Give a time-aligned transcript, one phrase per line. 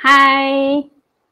[0.00, 0.84] 嗨，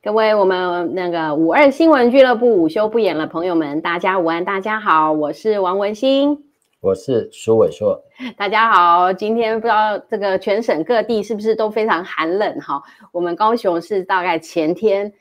[0.02, 6.36] 各位我们那个五二新闻俱乐部午休不演了，朋友们，大家午安，大家好，我是王文馨，
[6.80, 8.02] 我是苏伟硕，
[8.36, 9.12] 大家好。
[9.12, 12.82] 今天不知道这个全省各地是不是都非常寒冷哈？
[13.12, 15.12] 我们高雄是大概前天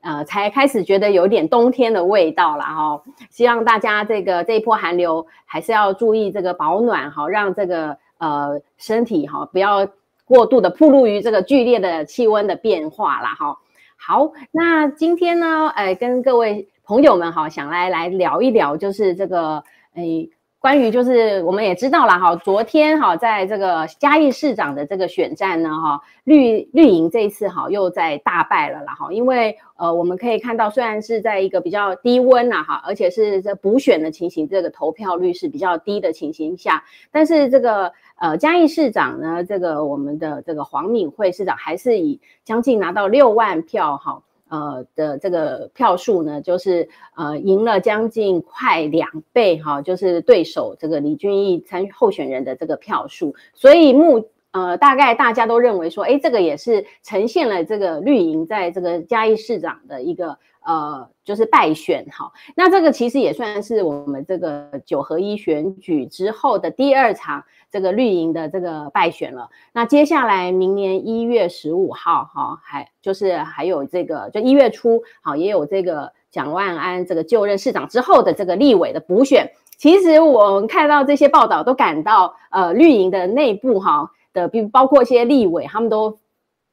[0.00, 3.02] 呃才开始觉得有点冬天的味道了哈。
[3.28, 9.86] 希望大家这个这一波寒流还是要注意这个保暖哈，让这个呃身体哈不要。
[10.24, 13.58] 过度的暴露于这个剧烈的气温的变化啦，哈。
[13.96, 19.62] 好，那今天呢，呃，跟各位朋友们哈，想来来聊一聊，就是这个，
[19.94, 37.92] 诶，关于就是我们也知道了哈，昨天哈，在这个嘉义市长的这个选战呢，哈，绿绿营这一次哈又在大败了啦，哈，因为呃，我们可以看到，虽然是在一个比较低温呐，哈，而且是在补选的情形，这个投票率是比较低的情形下，但是这个。
[38.24, 60.38] 呃，嘉义市长呢，这个我们的这个黄敏惠市长还是以将近拿到六万票哈，呃的这个票数呢，就是呃赢了将近快两倍哈，就是对手这个李俊毅参候选人的这个票数，所以目呃大概大家都认为说，哎，这个也是呈现了这个绿营在这个嘉义市长的一个。
[60.66, 69.50] 呃，就是败选哈，那这个其实也算是我们这个九合一选举之后的第二场这个绿营的这个败选了。
[69.72, 79.50] 那接下来明年一月十五号哈，还就是还有这个就一月初好，也有这个蒋万安这个就任市长之后的这个立委的补选。
[79.76, 86.16] 其实我们看到这些报道都感到呃绿营的内部哈的，比包括一些立委他们都。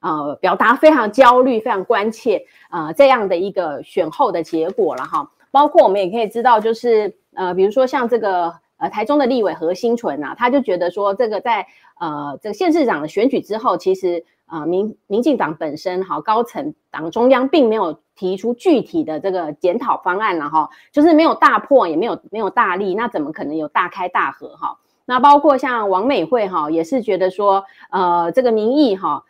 [0.04, 5.30] 呃，表达非常焦虑、非常关切，呃，这样的一个选后的结果了哈。
[5.52, 11.65] 包括我们也可以知道，就是呃，比如说像这个呃台中的立委何新纯啊，他就觉得说，这个在
[11.99, 24.80] 呃这个县市长的选举之后，其实呃民民进党本身哈高层党中央并没有提出具体的这个检讨方案了哈，就是没有大破，也没有没有大立，那怎么可能有大开大合哈？
[25.05, 29.23] 那包括像王美惠哈，也是觉得说，呃，这个民意哈。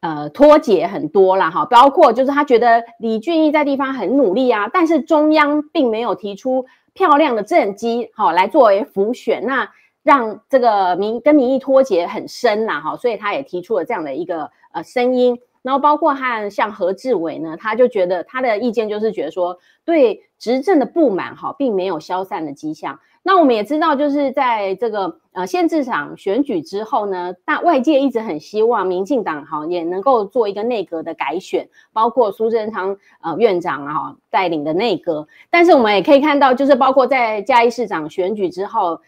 [0.00, 6.66] 呃，脱节很多啦，哈，包括就是他觉得李俊毅在地方很努力啊，但是中央并没有提出
[6.96, 9.70] 漂亮的政绩，好来作为浮选，那
[10.02, 22.98] 让这个民跟民意脱节很深啦，哈，所以他也提出了这样的一个呃声音，然后包括和像何志伟呢，他就觉得他的意见就是觉得说，对执政的不满哈，并没有消散的迹象。
[23.22, 35.26] 那我们也知道，就是在这个呃县市长选举之后呢，大外界一直很希望民进党哈也能够做一个内阁的改选，包括苏贞昌呃院长啊带领的内阁。
[35.50, 39.00] 但是我们也可以看到，就是包括在嘉义市长选举之后，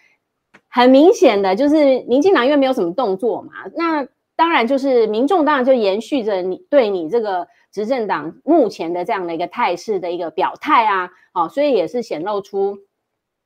[0.69, 12.79] 很明显的就是民进党因为没有什么动作嘛，那当然就是民众当然就延续着你对你这个执政党目前的这样的一个态势的一个表态啊，哦，所以也是显露出。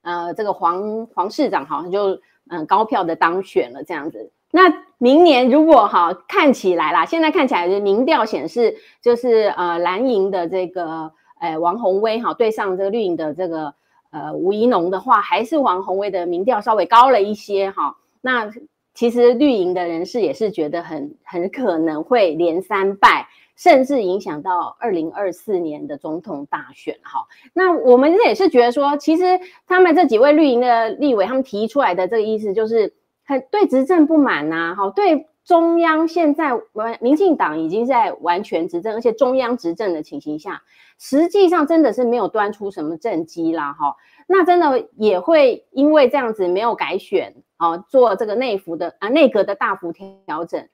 [0.03, 4.33] 呃，这个黄黄市长好像就嗯高票的当选了这样子。
[4.51, 13.75] 那明年如果哈看起来啦，现在看起来的民调显示就是呃蓝营的这个呃王宏威哈对上这个绿营的这个
[14.11, 17.97] 呃吴怡农的话，还是王宏威的民调稍微高了一些哈。
[18.21, 18.51] 那
[18.95, 23.29] 其实绿营的人士也是觉得很很可能会连三败。
[23.63, 32.93] 甚至影响到二零二四年的总统大选哈，那我们也是觉得说，其实他们这几位绿营的立委，他们提出来的这个意思就是
[33.25, 40.61] 很对执政不满呐，哈，对中央现在完民进党已经在完全执政，而且中央执政的情形下，
[40.99, 43.95] 实际上真的是没有端出什么政绩啦，哈，
[44.27, 50.67] 那真的也会因为这样子没有改选啊，做这个内服的啊内阁的大幅调整。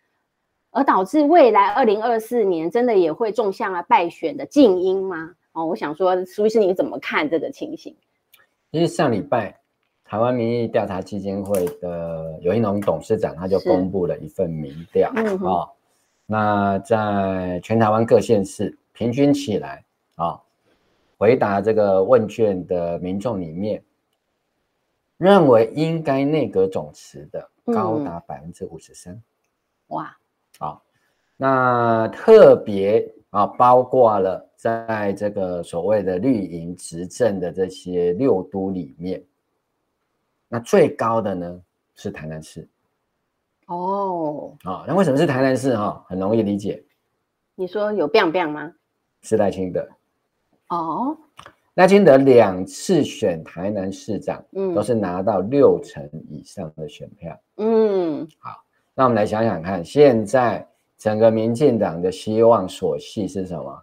[0.78, 5.34] 而导致未来二零二四年真的也会种下了败选的静音吗？
[5.50, 7.96] 哦，我想说，苏医师你怎么看这个情形？
[8.70, 9.58] 因为上礼拜
[10.04, 15.68] 台湾民意调查基金会的游盈隆董事长他就公布了一份民调啊、嗯哦，
[16.26, 20.40] 那在全台湾各县市平均起来啊、哦，
[21.16, 23.82] 回答这个问卷的民众里面，
[25.16, 29.20] 认为应该内阁总辞的高达百分之五十三，
[29.88, 30.16] 哇！
[30.58, 30.82] 好，
[31.36, 39.22] 那特别啊，包括了在这个所谓的绿营执政的这些六都里面，
[40.48, 41.60] 那最高的呢
[41.94, 42.66] 是台南市。
[43.66, 45.76] 哦，好，那为什么是台南市？
[45.76, 46.82] 哈，很容易理解。
[47.54, 48.72] 你说有 biang biang 吗？
[49.22, 49.88] 是赖清德。
[50.70, 51.16] 哦，
[51.74, 57.40] 赖清德两次选台南市长，嗯，都是拿到六成以上的选票。
[57.58, 58.64] 嗯，好。
[58.98, 60.66] 那我们来想想看，现在
[60.96, 63.80] 整个民进党的希望所系是什么？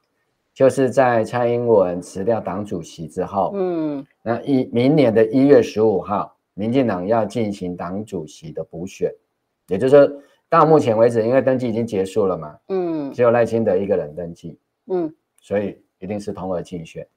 [0.54, 9.10] 就是在蔡英文辞掉党主席之后，嗯，那一明年的一月十五号，民进党要进行党主席的补选，
[9.70, 15.10] 也就是说，到目前为止，因为登记已经结束了嘛，嗯，只有赖清德一个人登记，嗯，
[15.40, 17.08] 所以一定是同额竞选。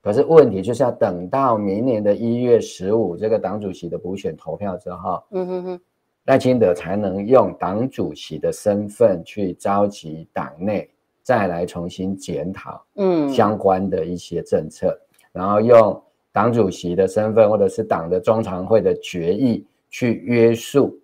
[0.00, 5.80] 可是问题就是要等到明年的一月十五这个党主席的补选投票之后，嗯哼哼。
[6.26, 10.88] 赖清德才能用党主席的身份去召集党内，
[11.20, 20.96] 再来重新检讨，嗯，相关的一些政策，嗯、然后用党主席的身份或者是党的中常会的决议去约束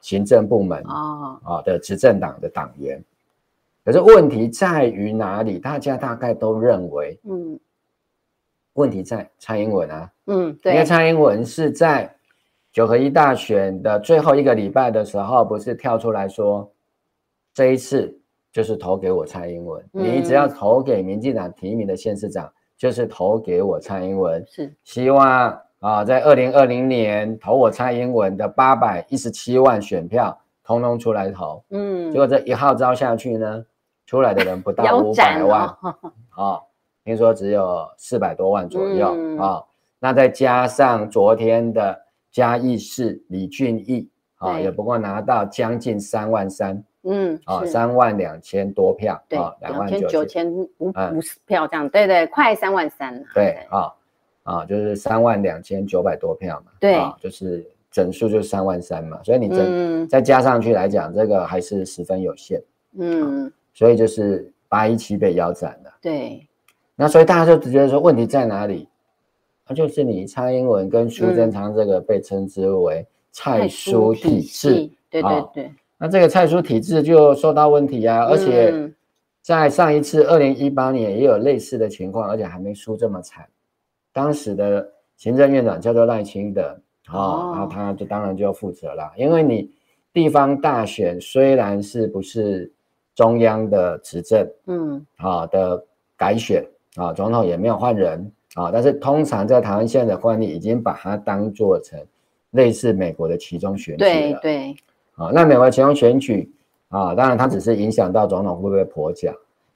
[0.00, 3.00] 行政部门啊啊的执政党的党员。
[3.84, 5.60] 可是问题在于哪里？
[5.60, 7.60] 大家大概都认为，嗯，
[8.72, 12.12] 问题在蔡英文啊，嗯，对，因为蔡英文是在。
[12.74, 16.68] 九合一大选的最后一个礼拜的时候，不是跳出来说，
[17.54, 18.12] 这一次
[18.52, 19.80] 就是投给我蔡英文。
[19.92, 24.44] 嗯、你只要投给民进党提名的县市长，就是投给我蔡英文。
[24.48, 31.62] 是希望啊，在二零二零年投我蔡英文的八百一十七万选票，通通出来投。
[31.70, 33.64] 嗯，结果这一号召下去呢，
[34.04, 35.60] 出来的人不到五百万。
[35.80, 35.96] 啊、
[36.36, 36.62] 哦，
[37.04, 39.64] 听说只有四百多万左右啊、嗯哦。
[40.00, 42.02] 那再加上昨天的。
[42.34, 44.08] 嘉义市李俊毅
[44.38, 50.52] 啊，也不过拿到将近三万三，嗯，啊，三万两千多票，对，两万九千。
[50.52, 53.94] 五五十票这样，对对，快三万三，对啊，
[54.42, 62.60] 啊，就是三万两千九百多票嘛，对，就是整数就是三万三嘛，所以你整再加上去来讲，这个还是十分有限，
[62.98, 66.44] 嗯，所以就是八一七被腰斩了，对，
[66.96, 68.88] 那所以大家就直觉得说问题在哪里？
[69.66, 75.72] 那就是你蔡英文跟苏贞昌这个被称之为蔡苏体制，对对对。
[75.96, 78.92] 那这个蔡苏体制就受到问题啊，而且
[79.40, 83.46] 在上一次二零一八年也有类似的情况，而且还没输这么惨。
[84.12, 89.70] 当时的行政院长叫做赖清德啊，然后他就当然就要负责了，因为你
[90.12, 92.70] 地方大选虽然是不是
[93.14, 95.82] 中央的执政，嗯，啊的
[96.16, 96.64] 改选
[96.96, 98.30] 啊，总统也没有换人。
[98.54, 101.98] 啊，但是通常在台湾现在的惯例，已经把它当做成
[102.52, 104.08] 类似美国的其中选举了。
[104.10, 104.76] 对对。
[105.16, 106.50] 啊，那美国其中选举
[106.88, 109.32] 啊，当然它只是影响到总统会不会跛脚。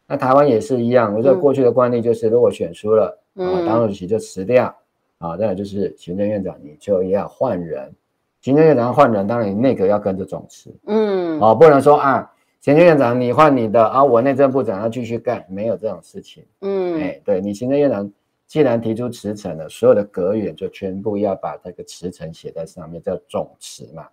[0.06, 4.74] 那台湾也是一样，我觉得过去的惯例就是，如果选输了，啊，党主席就辞掉，
[5.18, 7.92] 啊，再来就是行政院长你就要换人，
[8.40, 10.74] 行政院长换人，当然你内阁要跟着总辞。
[10.86, 11.38] 嗯。
[11.40, 16.44] 哦，不能说啊，行政院长你换你的啊，我内政部长要继续干，没有这种事情。
[16.60, 17.00] 嗯。
[17.00, 18.08] 哎，对你行政院长。
[18.48, 24.08] 既然提出辞呈了，所有的阁员就全部要把这个辞呈写在上面，叫总辞嘛。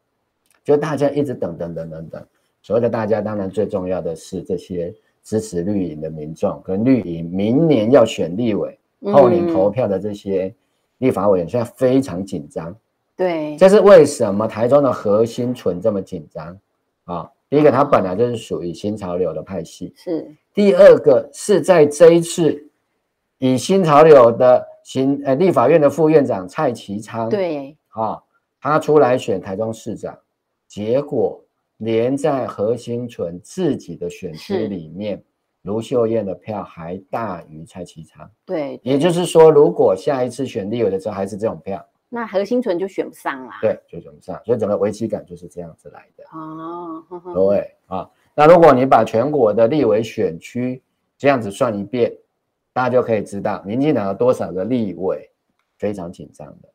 [0.62, 2.28] 就大家一直等等等等等，
[2.62, 4.94] 所谓的大家，当然最重要的是这些
[5.24, 8.78] 支持绿营的民众跟绿营明年要选立委、
[9.14, 10.54] 后年投票的这些
[10.98, 12.76] 立法委员，现在非常紧张。
[13.16, 16.60] 对，这是为什么台中的核心存这么紧张
[17.06, 17.32] 啊？
[17.48, 20.30] 第一个，它本来就是属于新潮流的派系，是。
[20.54, 22.65] 第二个是在这一次。
[23.38, 28.22] 以新潮流的行呃立法院的副院长蔡其昌，对，啊，
[28.62, 30.18] 他出来选台中市长，
[30.68, 31.44] 结果
[31.78, 35.22] 连在何新存自己的选区里面，
[35.64, 50.82] 卢秀燕的票还大于蔡其昌，对，也就是说，如果下一次选立委的时候还是这种票，那何心存就选不上啦，对，就选不上，所以整个危机感就是这样子来的，哦，对，啊，那如果你把全国的立委选区
[51.18, 52.16] 这样子算一遍。
[52.76, 55.32] 大家就可以知道，民进党有多少个立委
[55.78, 56.70] 非常紧张的，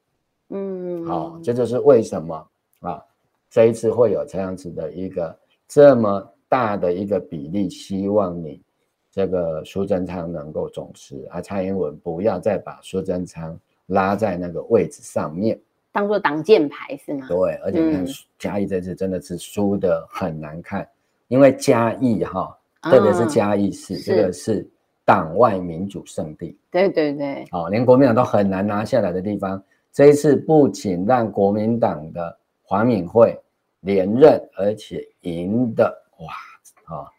[0.48, 2.48] 嗯，好，这就是为什么
[2.80, 3.04] 啊，
[3.50, 5.38] 这一次会有这样子的一个
[5.68, 8.62] 这么大的一个比例，希望你
[9.10, 13.54] 这个苏贞昌能够总辞，而蔡英文不要再把苏贞昌
[13.84, 15.60] 拉在那个位置上面，
[15.92, 17.26] 当做挡箭牌是吗？
[17.28, 18.06] 对，而且你看
[18.38, 20.88] 嘉义这次真的是输的很难看，
[21.28, 24.66] 因为嘉义哈，特别是嘉义市这个是。
[25.04, 29.60] 党外民主圣地，对对对，哦，连国民党都很难拿下来的地方，
[29.92, 33.36] 这一次不仅让国民党的黄敏惠
[33.80, 37.10] 连任，而且赢的哇，啊，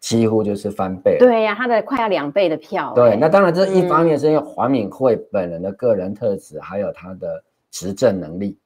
[0.00, 1.18] 几乎就是翻倍。
[1.20, 2.92] 对呀、啊，他的快要两倍的票。
[2.96, 8.58] 对，那当然这一方面是因为黄敏惠本人的个人特质，还有他的执政能力。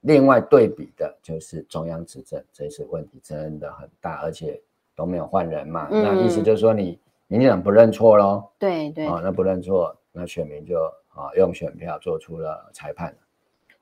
[0.00, 4.58] 另外对比的就是中央执政，这一次问题真的很大，而且
[4.96, 6.98] 都没有换人嘛，嗯、那意思就是说你。
[7.32, 8.44] 民进党不认错喽？
[8.58, 10.76] 对对啊，那不认错，那选民就
[11.14, 13.14] 啊用选票做出了裁判。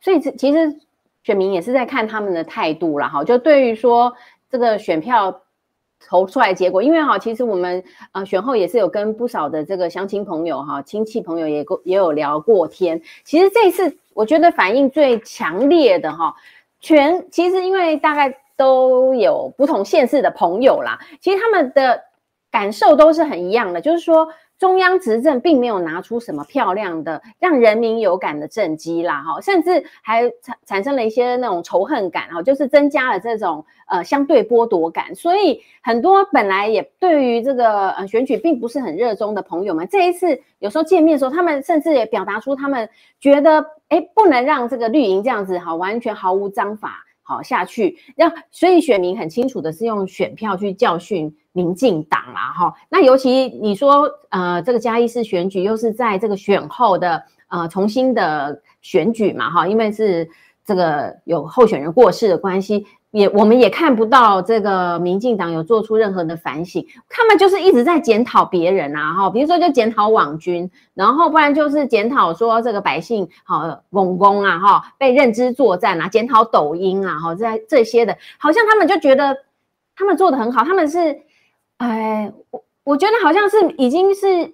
[0.00, 0.78] 所以其实
[1.24, 4.14] 选民也是在看他们的态度啦，哈，就对于说
[4.48, 5.42] 这个选票
[6.08, 13.02] 投出来结果，因为哈，其实我们呃选后也是有跟不少的这个乡亲朋友哈、亲戚朋友也也有聊过天。
[13.24, 16.32] 其实这一次我觉得反应最强烈的哈，
[16.78, 22.00] 全其实因为大概都有不同县市的朋友啦，其实他们的
[22.50, 24.28] 感受都是很一样的，就是说。
[24.60, 35.14] 中央执政并没有拿出什么漂亮的让人民有感的政绩啦，哈，甚至还产产生了一些那种仇恨感，哈，就是增加了这种呃相对剥夺感。
[35.14, 42.86] 所以很多本来也对于这个呃选举并不是很热衷的朋友们，这一次有时候见面的时候，他们甚至也表达出他们
[43.18, 51.34] 觉得，哎，不能让这个绿营这样子哈，完全毫无章法好下去，那所以选民很清楚的是用选票去教训。
[51.52, 60.30] 民进党啦，哈，那尤其你说，呃，这个嘉义市选举又是在这个选后的呃重新的选举嘛，哈，因为是
[60.64, 79.36] 这个有候选人过世的关系，也我们也看不到这个民进党有做出任何的反省，他们就是一直在检讨别人啊，哈，比如说就检讨网军，然后不然就是检讨说这个百姓好懵懵啊，哈，被认知作战啊，检讨抖音啊，哈，这这些的，好像他们就觉得
[79.96, 81.20] 他们做得很好，他们是。
[81.80, 84.52] 哎，我我觉得好像是已经是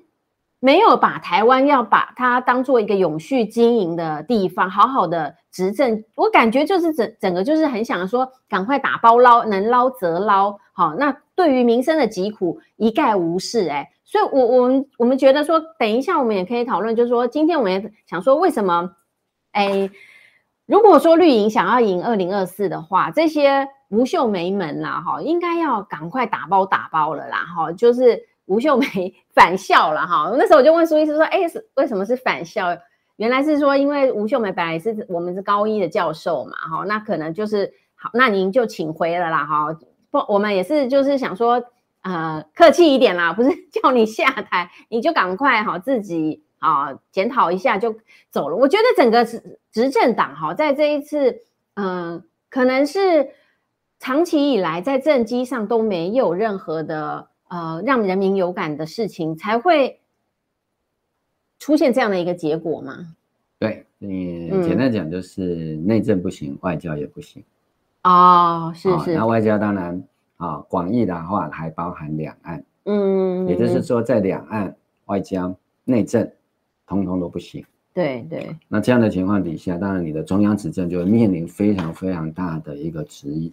[0.67, 6.03] 没有把台湾要把它当做一个永续经营的地方，好好的执政。
[6.17, 10.59] 我感觉就是整整个就是很想说，赶快打包捞，能捞则捞。
[10.73, 13.69] 好，那对于民生的疾苦一概无视。
[13.69, 18.91] 哎，所以我我们我们觉得说，等一下我们也可以讨论，就是说今天我们也想说，为什么？
[19.53, 19.89] 哎，
[20.67, 23.69] 如果说绿营想要赢二零二四的话，这些。
[23.89, 30.33] 吴秀梅们啦，哈，应该要赶快打包打包了啦，哈，就是吴秀梅返校了，哈。
[30.39, 31.41] 那时候我就问苏医师说，哎，
[31.75, 32.77] 为什么是返校？
[33.17, 39.79] 原来是说，因为吴秀梅本来是我们是高一的教授嘛，哈，那可能就是好，那您就请回了啦，哈。
[40.11, 41.63] 不，我们也是就是想说，
[42.03, 47.95] 呃，客气一点啦，不是叫你下台，你就赶快哈自己啊检讨一下就
[48.31, 48.57] 走了。
[48.57, 51.43] 我觉得整个执执政党哈，在这一次，
[51.75, 53.31] 嗯、可能是。
[53.99, 60.01] 长期以来，在政绩上都没有任何的呃让人民有感的事情，才会
[61.59, 63.15] 出现这样的一个结果吗？
[63.59, 67.43] 对，你简单讲就是内政不行，嗯、外交也不行。
[68.05, 69.15] 哦，是是。
[69.15, 70.03] 那、哦、外交当然
[70.37, 74.77] 啊，广义的话还包含两岸，嗯，也就是说在两岸
[75.07, 76.31] 外交、内政，
[76.87, 77.65] 通通都不行。
[77.95, 78.55] 对对。
[78.69, 83.51] 那这样的情况底下，当然你的中央执政就会面临非常非常大的一个质疑。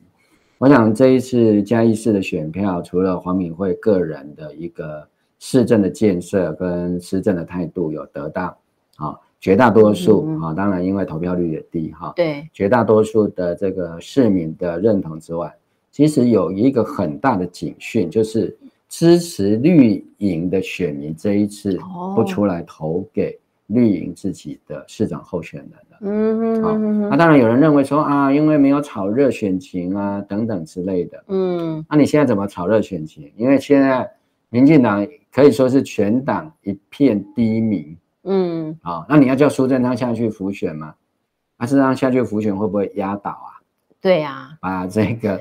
[0.63, 5.05] 我想这一次嘉义市的选票，除了黄敏惠个人的一个
[5.37, 8.57] 市政的建设跟施政的态度有得到
[8.95, 15.53] 啊，绝大多数啊，当然因为投票率也低哈，对，绝大多数的这个市民的认同之外，
[15.91, 21.77] 其实有一个很大的警讯，就是支持绿营的选民这一次
[22.15, 25.71] 不出来投给绿营自己的市长候选人。
[26.05, 26.77] 嗯好，
[27.09, 31.23] 那当然有人认为说啊，因为没有炒热选情啊，等等之类的。
[31.27, 33.31] 嗯，那你现在怎么炒热选情？
[33.37, 34.09] 因为现在
[34.49, 37.95] 民进党可以说是全党一片低迷。
[38.23, 40.93] 嗯，好，那你要叫苏贞昌下去辅选吗？
[41.57, 43.63] 那苏贞昌下去辅选会不会压倒啊？
[44.01, 45.39] 对呀，把这个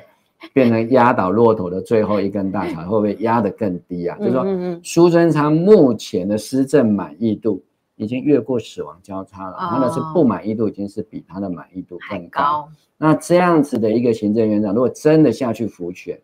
[0.53, 4.17] 变成压倒骆驼的最后一根稻草，会不会压得更低啊？
[4.19, 4.47] 就是说，
[4.85, 7.61] 苏贞昌目前的施政满意度。
[7.97, 12.41] 已经越过死亡交叉了，他的是不满意度已经是比他的满意度更高。
[12.43, 16.19] 高那这样子的一个行政院长，如果真的下去辅选，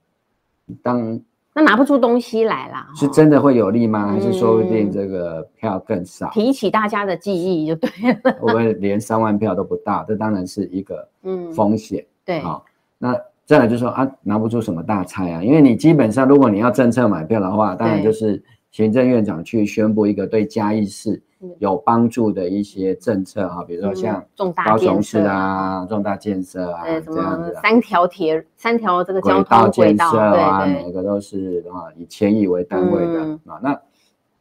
[0.83, 1.21] 当
[1.55, 4.07] 那拿不出东西来啦，是真的会有利吗？
[4.09, 6.31] 嗯、还是说不定这个票更少？
[6.31, 7.91] 提起大家的记忆就对
[8.23, 10.05] 了， 会不会连三万票都不到？
[10.07, 12.05] 这当然是一个嗯风险。
[12.25, 12.65] 对，好，
[12.97, 21.21] 那再来就是说啊，拿不出什么大菜啊，因为你基本上如果你要政策买票的话，当然就是行政院长去宣布一个对嘉义市。
[21.59, 24.25] 有帮助的一些政策哈，比如说像
[24.67, 33.61] 高雄市啊，重大建设啊，这样子，三条铁，三条这个轨道建设啊，每个都是啊以千亿为单位的啊。
[33.63, 33.81] 那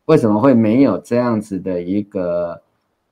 [0.05, 2.59] 为什么会没有这样子的一个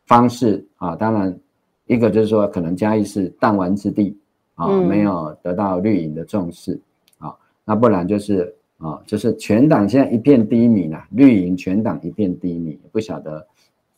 [0.08, 0.96] 方式啊？
[0.96, 1.38] 当然，
[1.86, 4.18] 一个就是说可能嘉义是弹丸之地
[4.56, 6.80] 啊，没有得到绿营的重视
[7.20, 7.36] 啊。
[7.64, 13.46] 那不然就是啊，就是全党现在一片低迷啦，绿营全党一片低迷，不晓得。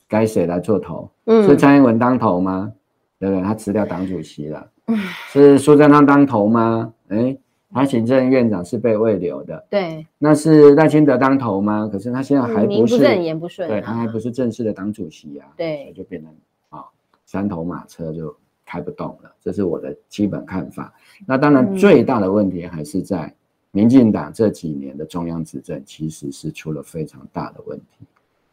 [0.08, 1.10] 该谁来做头？
[1.26, 2.72] 嗯，是蔡英文当头吗？
[3.20, 3.44] 对不对？
[3.44, 4.68] 他辞掉党主席了。
[4.88, 4.98] 嗯，
[5.30, 6.94] 是苏贞昌当头吗？
[7.10, 7.38] 哎，
[7.74, 9.66] 他行政院长是被慰留的。
[9.70, 11.90] 对，那是赖清德当头吗？
[11.92, 15.48] 可是他现在还不是，名不正言不顺，对，他还不是正式的党主席啊。
[15.58, 16.32] 对，所以就变成
[16.70, 16.86] 啊，
[17.26, 18.34] 三头马车就
[18.66, 19.32] 开不动了。
[19.42, 20.94] 这是我的基本看法。
[21.26, 23.34] 那当然，最大的问题还是在
[23.72, 28.06] 民进党这几年的中央执政其实是出了非常大的问题。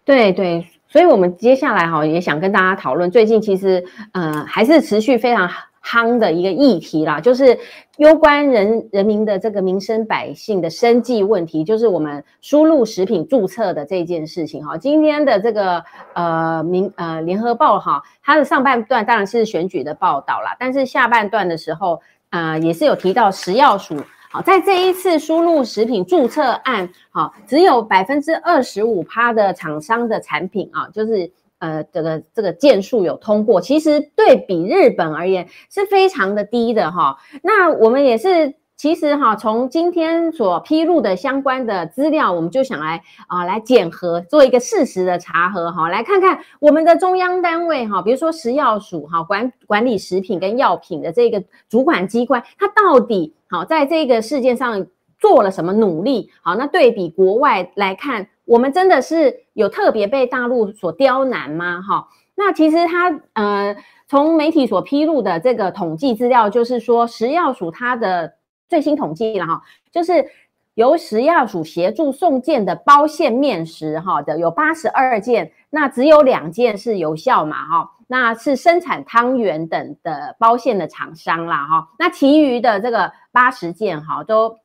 [0.04, 5.50] 对对，所以我们接下来哈也想跟大家讨论，最近其实呃还是持续非常
[5.82, 7.58] 夯的一个议题啦，就是
[7.96, 14.78] 攸关人人民的这个民生百姓的生计问题，就是我们输入食品注册的这件事情哈。
[14.78, 15.82] 今天的这个
[16.12, 23.96] 呃民呃联合报哈，它的上半段当然是选举的报道啦，但是下半段的时候呃也是有提到食药署。
[24.34, 37.16] 好，在这一次输入食品注册案，好，只有百分之二十五趴的厂商的产品啊，就是呃这个这个件数有通过，其实对比日本而言是非常的低的哈。
[37.44, 38.52] 那我们也是。
[38.76, 54.86] 其实哈，从今天所披露的相关的资料，我们就想来啊，来检核，做一个事实的查核哈，来看看我们的中央单位哈，比如说食药署哈，管管理食品跟药品的这个主管机关，它到底好在这个事件上
[55.18, 56.30] 做了什么努力？
[56.42, 61.80] 好，那对比国外来看，我们真的是有特别被大陆所刁难吗？
[61.80, 63.76] 哈，那其实它呃，
[64.08, 68.34] 从媒体所披露的这个统计资料，就是说食药署它的。
[68.66, 70.24] 最新统计了哈，就是
[70.72, 84.58] 由食药署协助送件的包馅面食哈的有八十二件，那只有两件是有效嘛哈，那是生产汤圆等的包馅的厂商啦哈，那其余的这个八十件哈都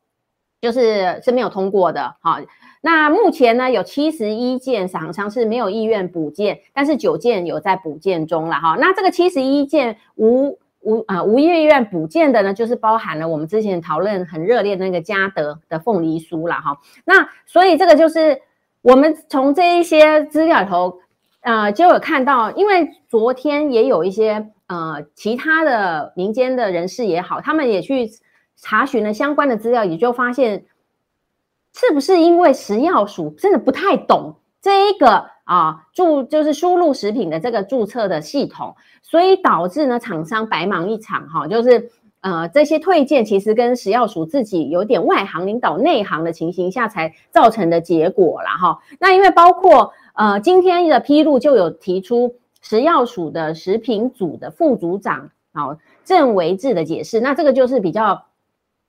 [0.60, 2.40] 就是是没有通过的哈。
[2.80, 8.76] 那目前呢有七十一件厂商是没有意愿补件，但是九件有在补件中了哈。
[8.80, 10.58] 那这个七十一件无。
[10.82, 16.78] 无啊，无意愿补件的呢，就是包含了我们之前讨论很热烈的那个嘉德的凤梨酥啦哈。
[17.04, 18.40] 那所以这个就是
[18.80, 20.98] 我们从这一些资料里头，
[21.40, 28.10] 呃，就有看到，因为昨天也有一些呃其他的民间的人士也好，他们也去
[28.56, 30.64] 查询了相关的资料，也就发现
[31.74, 35.30] 是不是因为食药署真的不太懂这一个。
[35.50, 48.78] 啊，注就是输入食品的这个注册的系统，所以导致呢厂商白忙一场哈，就是呃这些退件其实跟食药署自己有点外行领导内行的情形下才造成的结果啦哈。
[49.00, 58.24] 那因为包括呃今天的披露就有提出食药署的食品组的副组长啊郑维志的解释，那这个就是比较。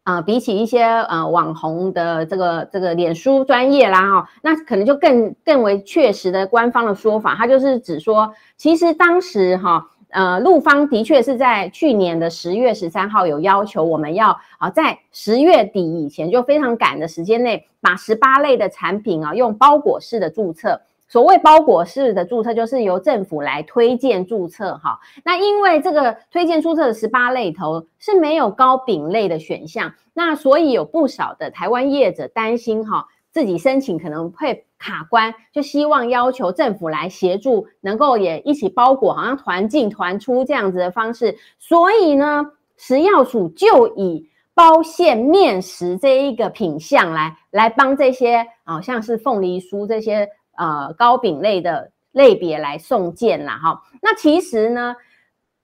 [0.04, 20.82] 啊、比起一些呃网红的这个这个脸书专业啦哈，那可能就更更为确实的官方的说法，他就是指说，其实当时哈呃陆方的确是在去年的十月十三号有要求我们要啊在十月底以前就非常赶的时间内，把十八类的产品啊用包裹式的注册。
[21.12, 24.98] 所谓包裹式的注册，就是由政府来推荐注册哈。
[25.26, 41.36] 那因为这个推荐注册的十八类头是没有糕饼类的选项，那所以有不少的台湾业者担心哈，自己申请可能会卡关，就希望要求政府来协助，能够也一起包裹，好像团进团出这样子的方式。
[41.60, 50.30] 所以呢，食药署就以包馅面食这一个品项来来帮这些啊，像是凤梨酥这些。
[50.58, 53.82] 呃，糕饼类的类别来送件啦，哈。
[54.02, 54.96] 那其实呢，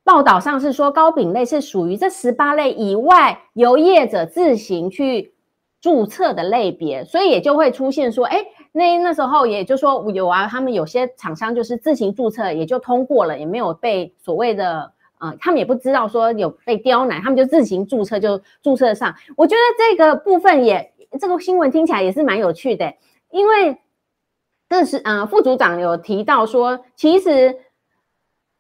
[0.03, 5.33] 报道上是说糕饼类是属于这十八类以外由业者自行去
[5.81, 19.13] 注册的类别，所以也就会出现说，哎，那那时候也就说有啊，他们有些厂商就是自行注册，也就通过了，也没有被所谓的呃，他们也不知道说有被刁难，他们就自行注册就注册上。
[19.35, 22.93] 我觉得这个部分也这个新闻听起来也是蛮有趣的，
[23.31, 23.77] 因为。
[24.69, 27.57] 这是嗯，副组长有提到说，其实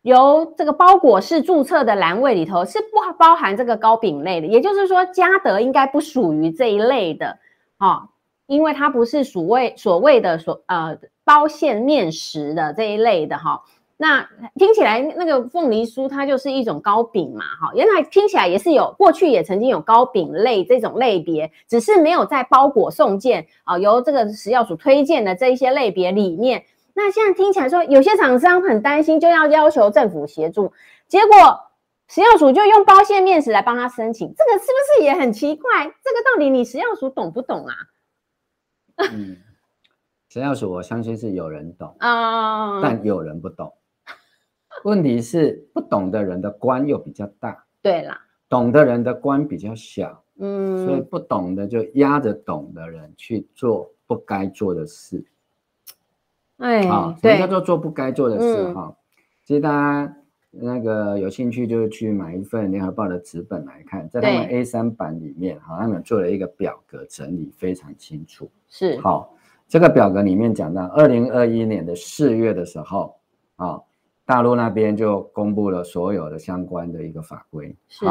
[0.01, 7.39] 由这个包裹式注册的栏位里头是不包含这个糕饼类的，也就是说，嘉德应该不属于这一类的，
[7.77, 8.09] 哦，
[8.45, 13.63] 因为它不是所谓所谓的所呃包馅面食的这一类的哈。
[13.99, 26.63] 那听起来那个凤梨酥它就是一种糕饼嘛，哈，原来听起来也是有，过去也曾经有糕饼类这种类别，只是没有在包裹送件啊，由这个食药署推荐的这一些类别里面。
[26.93, 30.71] 那现在听起来说有些厂商很担心，就要要求政府协助，
[31.07, 31.35] 结果
[32.07, 35.85] 食药署就用包馅面食来帮他申请，这个是不是也很奇怪？
[35.85, 37.73] 这个到底你食药署懂不懂啊？
[39.11, 39.37] 嗯，
[40.29, 43.73] 食药署我相信是有人懂啊， 但有人不懂。
[44.83, 55.23] 问题是不懂的人的官又比较大，对啦，懂的人的官比较小，嗯，所以不懂的就压着懂的人去做不该做的事，
[56.57, 58.73] 哎，啊，什么叫做做不该做的事？
[58.73, 58.95] 哈？
[59.43, 60.15] 其实大家
[60.49, 68.49] 那个有兴趣就去买一份联合报的纸本来看，在他们 A 三版里面，哈，他们做了一个表格整理，非常清楚。
[68.69, 69.35] 是，好，
[69.67, 73.15] 这个表格里面讲到，二零二一年的四月的时候，
[73.57, 73.79] 啊，
[74.27, 77.73] 大陆那边就公布了所有的相关的一个法规。
[77.87, 78.05] 是，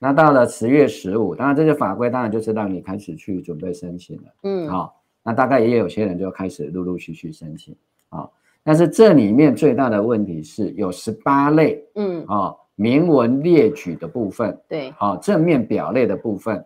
[0.00, 4.24] 那到了十月十五，当然这些法规当然就是让你开始去准备申请了。
[4.42, 7.74] 嗯，好，那大概也有些人就开始陆陆续续申请。
[8.08, 8.28] 啊。
[8.64, 16.64] 但是这里面最大的问题是有十八类，嗯哦，明文列举的部分，对，好，正面表类的部分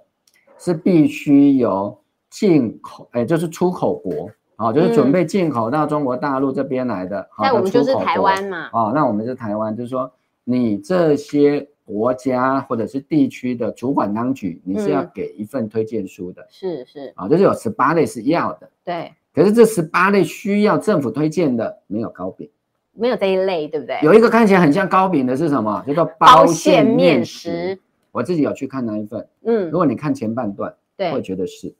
[0.57, 1.95] 是必须由
[2.31, 19.13] 进口，哎，就是出口国，啊，就是准备进口到中国大陆这边来的，那我们就是台湾嘛，哦，那我们是台湾，就是说你这些国家或者是地区的主管当局，你是要给一份推荐书的，是是，啊，就是有十八类是要的，对。
[19.33, 22.51] 可是这十八类需要政府推荐的没有糕饼，
[22.93, 24.01] 没有这一类，对不对？
[24.03, 25.85] 有一个看起来很像糕饼的是什么？
[25.87, 27.79] 叫做包馅面食。
[28.11, 31.73] 我自己有去看那一份，嗯，如果你看前半段，对，会觉得是，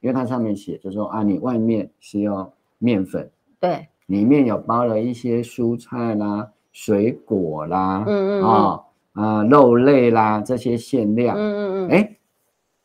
[0.00, 8.80] 因为它上面写就说啊，你外面是用面粉，对，里面有包了一些蔬菜啦、水果啦，嗯嗯啊
[9.12, 12.16] 啊肉类啦这些馅料，嗯嗯嗯，哎，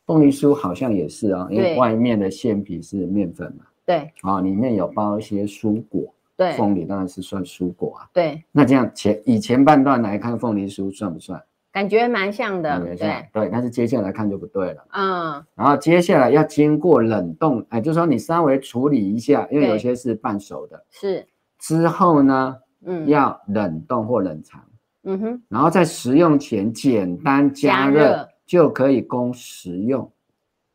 [0.06, 3.64] 凤梨酥好像也是哦，因为外面的馅皮是面粉嘛。
[3.86, 6.02] 对啊，里面有包一些蔬果，
[6.36, 8.08] 对，凤梨当然是算蔬果啊。
[8.12, 11.40] 对，那这样前以前半段来看，凤梨酥算不算？
[11.74, 12.96] 感觉蛮像的，对
[13.32, 13.48] 对。
[13.50, 14.86] 但是接下来看就不对了。
[14.92, 20.84] 嗯，然后接下来要经过冷冻，哎，就是说你稍微处理一下，因为有些是半熟的。
[20.88, 21.26] 是。
[21.58, 22.56] 之后呢，
[22.86, 24.64] 嗯，要冷冻或冷藏。
[25.02, 25.42] 嗯哼。
[25.48, 30.10] 然后在食用前简单加热，就可以供食用。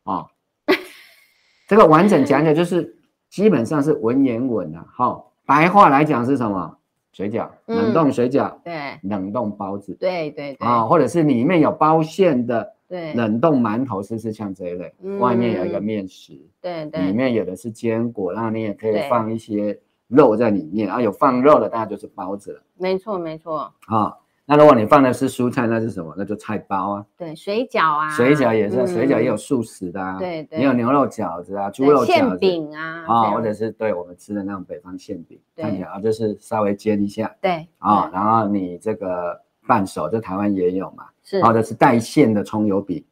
[0.04, 0.26] 啊，
[1.66, 2.96] 这个完整讲解就是。
[3.30, 6.76] 基本上是文言文啊，好，白话来讲是什么？
[7.12, 14.94] 水饺，冷冻水饺，对，冷冻包子，对对对，啊，或者是里面有包馅的，对，冷冻馒头，是不是像这一类？
[15.18, 22.62] 外面有一个面食，对对，里面有的是坚果，然后你也可以放一些肉在里面，啊，有放肉的，当然就是包子了。
[22.78, 24.16] 没错没错，啊。
[24.50, 26.12] 那如果你放的是蔬菜，那是什么？
[26.18, 27.06] 那就菜包啊。
[27.16, 28.10] 对，水饺啊。
[28.10, 30.18] 水饺也是，水饺也有素食的啊。
[30.18, 30.58] 对对。
[30.58, 32.12] 也有牛肉饺子啊，猪肉饺子。
[32.12, 33.04] 馅饼啊。
[33.06, 37.32] 啊，或者是对我们吃的那种北方馅饼，看起来啊，就是稍微煎一下。
[37.40, 37.64] 对。
[37.78, 41.04] 啊，然后你这个半熟，这台湾也有嘛。
[41.22, 41.40] 是。
[41.44, 43.04] 或者是带馅的葱油饼，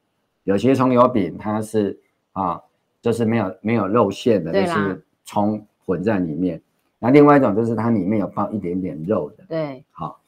[0.43, 1.97] 有些葱油饼它是
[2.33, 2.61] 啊，
[3.01, 6.61] 就是没有没有肉馅的，就是葱混在里面。
[6.99, 9.45] 那另外一种就是它里面有包一点点肉的。
[9.49, 9.85] 对。
[9.93, 10.19] 好，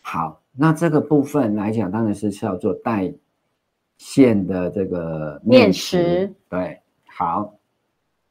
[0.00, 0.40] 好。
[0.58, 3.12] 那这个部分来讲，当然是叫做带
[3.98, 6.32] 馅的这个面食。
[6.48, 7.54] 对，好。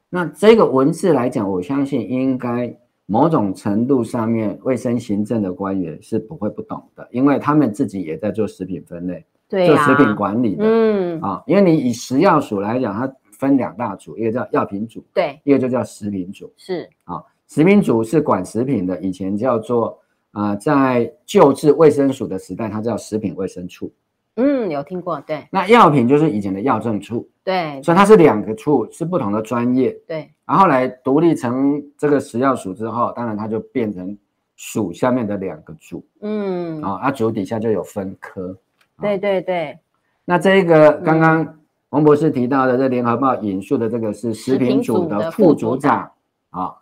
[0.09, 10.63] 那这个文字来讲，我相信应该某种程度上面，卫生行政的官员是不会不懂的，因为他们自己也在做食品分类，对，做食品管理的。
[10.65, 16.51] 嗯啊，因为你以食药署来讲，它分两大组，一个叫药品组，对，一个就叫食品组。
[16.57, 19.99] 是啊，食品组是管食品的，以前叫做。
[20.35, 23.89] 啊、呃，在旧制卫生署的时代，它叫食品卫生处。
[24.35, 25.21] 嗯，有听过。
[25.21, 27.25] 对，那药品就是以前的药政处。
[27.41, 29.91] 对，所以它是两个处，是不同的专业。
[30.05, 34.17] 对，然后来独立成这个食药署之后，当然它就变成
[34.57, 36.05] 署下面的两个组。
[36.19, 38.53] 嗯，啊，它组底下就有分科。
[38.99, 39.79] 对对对。
[40.25, 41.57] 那这个刚刚
[41.91, 46.11] 王博士提到的，这联合报引述的这个是食品组的副组长
[46.49, 46.75] 啊，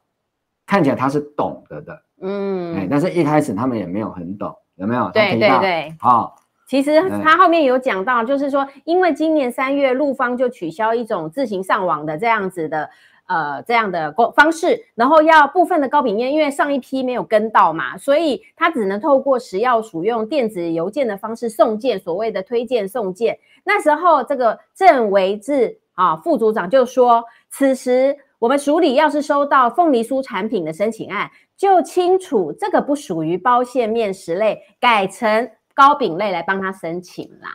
[0.65, 2.01] 看起来他是懂得的。
[2.23, 5.11] 嗯，哎，但是一开始他们也没有很懂，有没有？
[5.13, 6.35] 对对对，好。
[6.65, 12.89] 其实他后面有讲到，就是说，因为今年三月陆方就取消一种自行上网的这样子的，
[13.27, 23.37] 呃，这样的方式，然后要部分的高品面，因为上一批没有跟到嘛，所以他只能透过食药署用电子邮件的方式送件，所谓的推荐送件。
[23.63, 31.29] 那时候这个郑维志啊副组长就说，此时我们署里要是收到凤梨酥产品的申请案。
[31.63, 37.51] 就清楚这个不属于包馅面食类，改成糕饼类来帮他申请啦。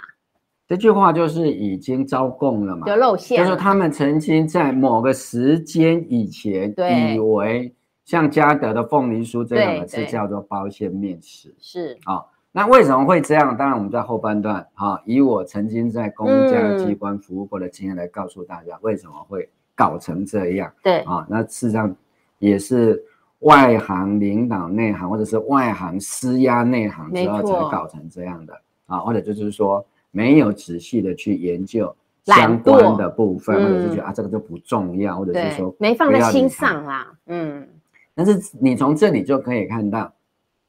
[0.66, 6.74] 这句话就是已经招供了嘛，就露馅，就是他们曾经在某个时间以前，
[7.14, 7.74] 以为
[8.06, 12.24] 像嘉德的凤梨酥这样的是叫做包馅面食，是啊、哦。
[12.50, 13.54] 那为什么会这样？
[13.54, 20.72] 当然我们在后半段哈、哦，以我曾经在公家机关服务过的经验来告诉大家为什么会搞成这样。
[20.82, 21.94] 对啊、哦，那事实上
[22.38, 23.04] 也是。
[23.40, 28.60] 外行领导内行，或者是外行施压内行之后才搞成这样的。
[28.86, 37.68] 啊，或者就是说没有仔细的去研究相关的部分，或者是觉得啊这个就不重要，或者是说没放在心上啦，嗯。
[38.14, 40.12] 但是你从这里就可以看到，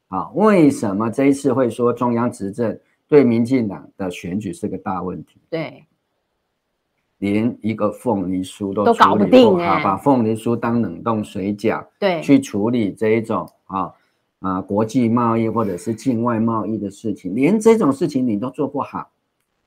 [0.10, 2.78] 啊，为什么这一次会说中央执政
[3.08, 5.42] 对民进党的选举是个大问题？
[5.50, 5.84] 对，
[7.20, 13.92] 连一个凤梨酥都都搞不定哎，把凤梨酥当冷冻水饺，对，去处理这一种啊
[14.40, 19.12] 啊国际贸易或者是境外贸易的事情，连这种事情你都做不好。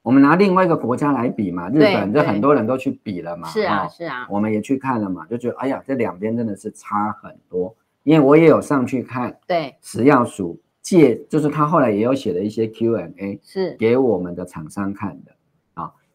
[0.03, 7.73] 我们拿另外一个国家来比嘛，日本这很多人都去比了嘛，是啊是啊，我们也去看了嘛，就觉得哎呀，这两边真的是差很多。
[8.03, 15.42] 因为我也有上去看，对，食药署借，就是他后来也有写了一些 Q&A，是给我们的厂商看的啊。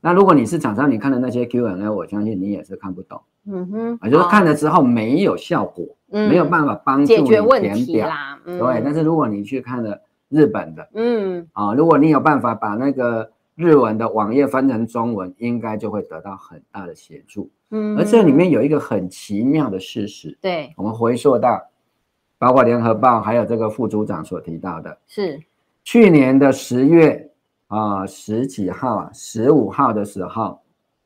[0.07, 8.09] 那如果你是厂商，你看的那些 Q&A，我相信你也是看不懂，嗯哼，啊，就是看了之后没有效果，没有办法帮助你填表，
[8.45, 8.81] 对。
[8.85, 17.97] 但是如果你去看了日本的，嗯，啊，如果你有办法把那个日文的网页翻成中文，应该就会得到很大的协助，嗯。
[17.97, 21.61] 而这里面有一个很奇妙的事实，对，我们回溯到。
[22.39, 25.41] 包括联合报还有这个副组长所提到的，是。
[25.83, 27.31] 去年的十月
[27.67, 30.59] 啊十几号啊十五号的时候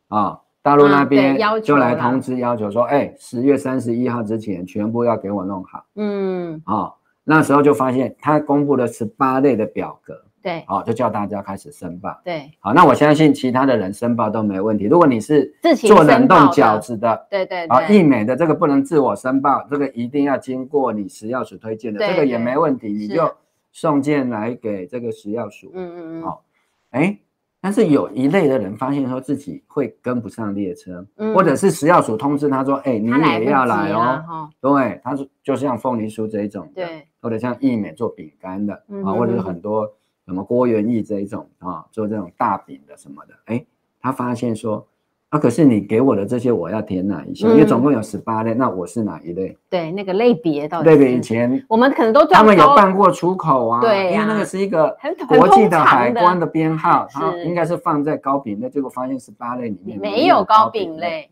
[0.07, 5.85] 啊，大陆那边就来通知要求说，哎，十月三十一号之前全部要给我弄好。
[5.95, 6.93] 嗯，啊，
[7.23, 10.21] 那时候就发现他公布了十八类的表格。
[10.43, 12.19] 对，好，就叫大家开始申报。
[12.23, 14.85] 对，好，那我相信其他的人申报都没问题。
[14.85, 15.53] 如果你是
[15.87, 23.31] 做冷冻饺子的，对对，啊，义美的这个不能自我申报，这个一定要经过你食药署推荐的，这个也没问题，你就
[23.71, 25.71] 送件来给这个食药署。
[25.75, 26.23] 嗯嗯嗯。
[26.23, 26.43] 好，
[26.91, 27.19] 哎，
[27.59, 34.49] 但是有一类的人发现说自己会跟不上列车，或者是食药署通知他说，哎，你也要来哦。
[34.61, 38.73] 对，他说就像凤梨酥这一种，对，或者像益美做饼干的
[39.03, 39.91] 啊，或者是很多。
[40.27, 43.65] 什么郭元益这一种啊，做这种大饼的什么的，哎，
[43.99, 44.87] 他发现说，
[45.31, 47.49] 啊，可是你给我的这些我要填哪一项？
[47.51, 49.57] 因为总共有十八类，那我是哪一类？
[49.69, 54.93] 对，那个类别到底类别以前我们可能都他们有办过出口啊，对，因为那个是一个
[55.29, 61.31] 国际的海关的编号， 它应该是放在糕饼类，结果发现十八类里面没有糕饼类，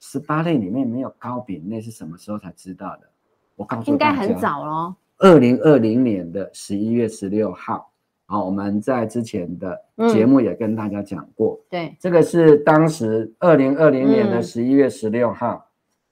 [0.00, 3.02] 十八类里面没有糕饼类是什么时候才知道的？
[3.54, 7.92] 我告诉你，应该很早喽，二零二零年的十一月十六号。
[8.28, 15.62] 好，我们在之前的节目也跟大家讲过，嗯、对，这个是当时二零二零年的十一月十六号，嗯、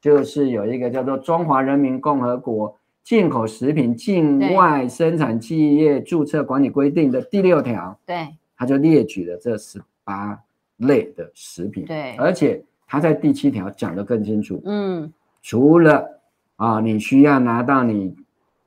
[0.00, 2.72] 就是有一个叫做《中华人民共和国
[3.03, 10.38] 进口食品境外生产企业注册管理规定》的第六条，对，他就列举了这十八
[10.77, 16.20] 类的食品，对，而且他在第七条讲得更清楚，嗯，除了
[16.55, 18.14] 啊，你需要拿到你。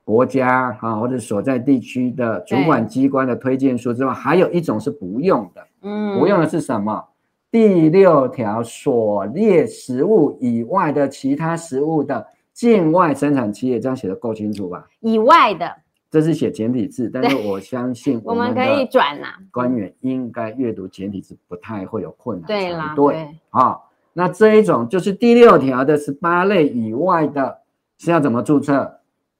[0.08, 5.62] 国家啊，或者所在地区的主管机关的推荐书之外，还有一种是不用的。
[5.82, 7.04] 嗯，不用的是什么？
[7.52, 14.88] 第六条所列食物以外的其他食物的境外生产企业，这样写的够清楚吧？
[15.02, 15.70] 以外的，
[16.10, 19.36] 这是写简体字，但是我相信 我们可以转啊。
[19.52, 22.48] 官员应该阅读简体字不太会有困难。
[22.48, 23.78] 对啦，对啊，
[24.13, 27.58] 那这一种就是第六条的十八类以外的，
[27.98, 28.93] 是要怎么注册？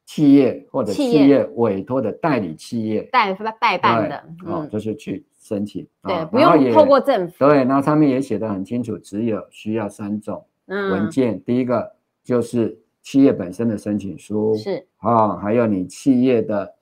[0.08, 7.46] 企业或者企业委托的代理企业代代办的，哦，就是去申请，对，不用透过政府。
[7.46, 11.44] 对，那上面也写得很清楚，只有需要三种文件。
[11.44, 11.92] 第一个
[12.24, 16.74] 就是企业本身的申请书，是啊，还有你企业的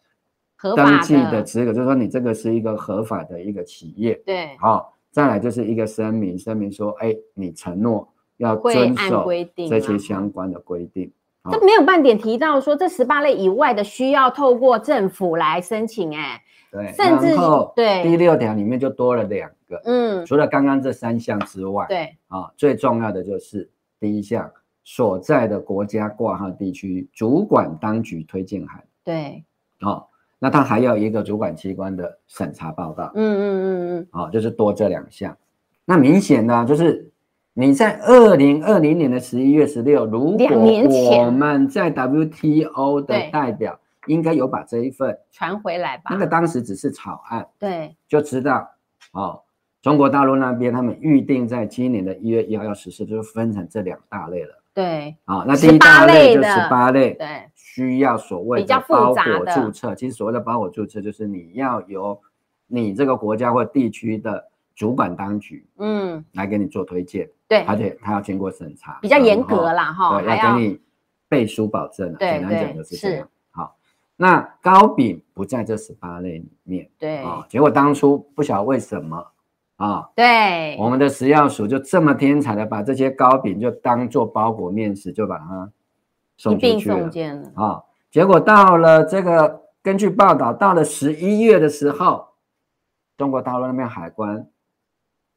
[0.75, 4.13] 登记的资格，就是说你这个是一个合法的一个企业。
[4.23, 8.07] 对，好，再来就是一个声明，声明说，哎，你承诺
[8.37, 9.25] 要遵守
[9.67, 11.11] 这些相关的规定。
[11.51, 17.35] 这没有半点提到说这十八类以外的需要透过政府来申请，哎，对，甚至
[17.75, 18.03] 对。
[18.03, 22.15] 第六条里面就多了两个，嗯，除了刚刚这三项之外，对。
[22.27, 24.51] 啊，最重要的就是第一项
[24.83, 29.43] 所在的国家挂号地区主管当局推荐函，对，
[29.81, 30.05] 哦，
[30.39, 35.37] 那它还有一个主管机关的审查报告，嗯嗯嗯嗯，哦，就是多这两项，
[35.85, 37.11] 那明显呢就是。
[37.57, 46.09] 你在二零二零年的十一月十六，如果我们在 WTO 的代表应该有把这一份传回来吧？
[46.09, 48.69] 那个当时只是草案，对，就知道
[49.13, 49.39] 哦，
[49.81, 54.61] 中国大陆那边他们预定在今年的一月一号要实施，就是分成这两大类了。
[54.73, 59.95] 对，啊，那第一大类就十八类，对，需要所谓的包裹注册。
[59.95, 62.19] 其实所谓的包裹注册，就是你要由
[62.67, 64.43] 你这个国家或地区的
[64.75, 67.29] 主管当局，嗯，来给你做推荐。
[67.47, 70.81] 对，而且他要经过审查，比较严格啦，哈，对，要给你
[71.29, 73.27] 背书保证，简单讲就是这样。
[73.51, 73.75] 好，
[74.15, 77.17] 那糕饼不在这十八类里面，对。
[77.17, 79.27] 啊，结果当初不晓得为什么
[79.77, 85.69] 啊，对，我们的食药署就这么天才的把这些糕饼就当做包裹面食，就把它
[86.37, 87.11] 送出去了，
[87.55, 92.29] 啊，结果到了这个根据报道，到了十一月的时候，
[93.17, 94.47] 中国大陆那边海关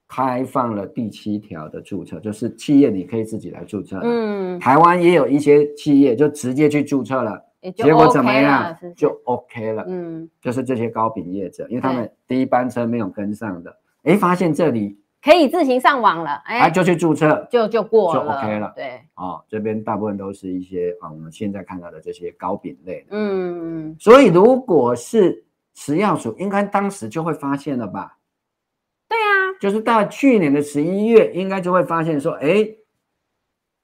[0.08, 4.00] 开放了第七条的注册，就是企业你可以自己来注册。
[4.02, 7.44] 嗯，台湾也有一些企业就直接去注册了
[7.76, 8.74] 结果怎么样？
[8.96, 9.84] 就 OK 了。
[9.86, 14.98] 嗯，就是这些高饼业者，因为他们第一班车没有跟上的，哎，发现这里。
[15.20, 18.72] 可以自行上网了，哎、啊，就去注册，就就过了，就 OK 了。
[18.76, 23.08] 对，哦，这边大部分都是一些啊，我们现在看到的这些高饼类的。
[23.10, 25.44] 嗯，所以如果是
[25.74, 28.16] 食药署，应该当时就会发现了吧？
[29.60, 32.68] 就是到去年的十一月，应该就会发现说，哎，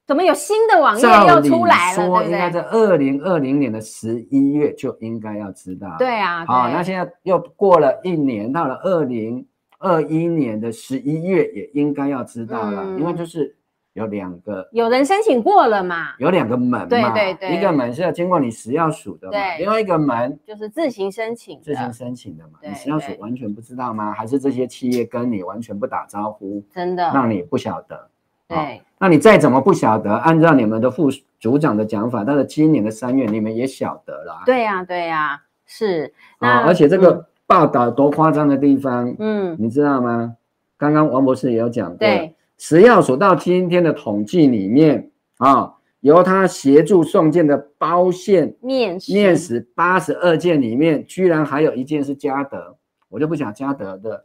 [0.07, 2.07] 怎么有新的网页又出来了？
[2.07, 5.97] 说应该在二零二零年的十一月就应该要知道。
[5.99, 9.47] 对啊，好、哦，那现在又过了一年，到了二零。
[9.81, 13.55] 二一年的十一月也应该要知道了，嗯，因为就是
[13.95, 24.13] 有两个，有人申请过了嘛，有两个门嘛，对对对，一个门是要经过你食药署的嘛，对，另外一个门就是自行申请，自行申请的嘛，你食药署完全不知道吗？
[24.13, 27.11] 还是这些企业跟你完全不打招呼，真的。
[27.15, 28.09] 让你不晓得？
[28.47, 34.43] 对，哦，那你再怎么不晓得，按照你们的副组长的讲法，到了今年的三月，你们也晓得了。
[34.45, 36.13] 对呀，啊，对呀，啊，是。
[36.39, 40.37] 啊，哦，而且这个报道多夸张的地方，嗯，你知道吗？
[40.77, 42.35] 刚刚王博士也有讲过，对，
[42.67, 52.79] 食药署到今天的统计里面啊，由他协助送件的包馅面面食八十二件里面，居然还有一件是嘉德，
[53.11, 54.25] 我就不讲嘉德的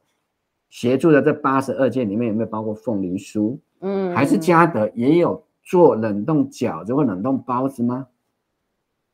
[0.69, 3.57] 协助的这八十二件里面有没有包括凤梨酥？
[3.81, 8.07] 嗯，还是嘉德也有做冷冻饺子或冷冻包子吗？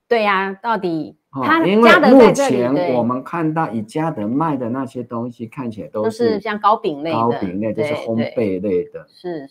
[0.07, 1.15] 对呀、啊，到底？
[1.65, 9.05] 因为目前我们看到以嘉德卖的那些东西，看起来都是像糕饼类、糕饼类，就是烘焙类的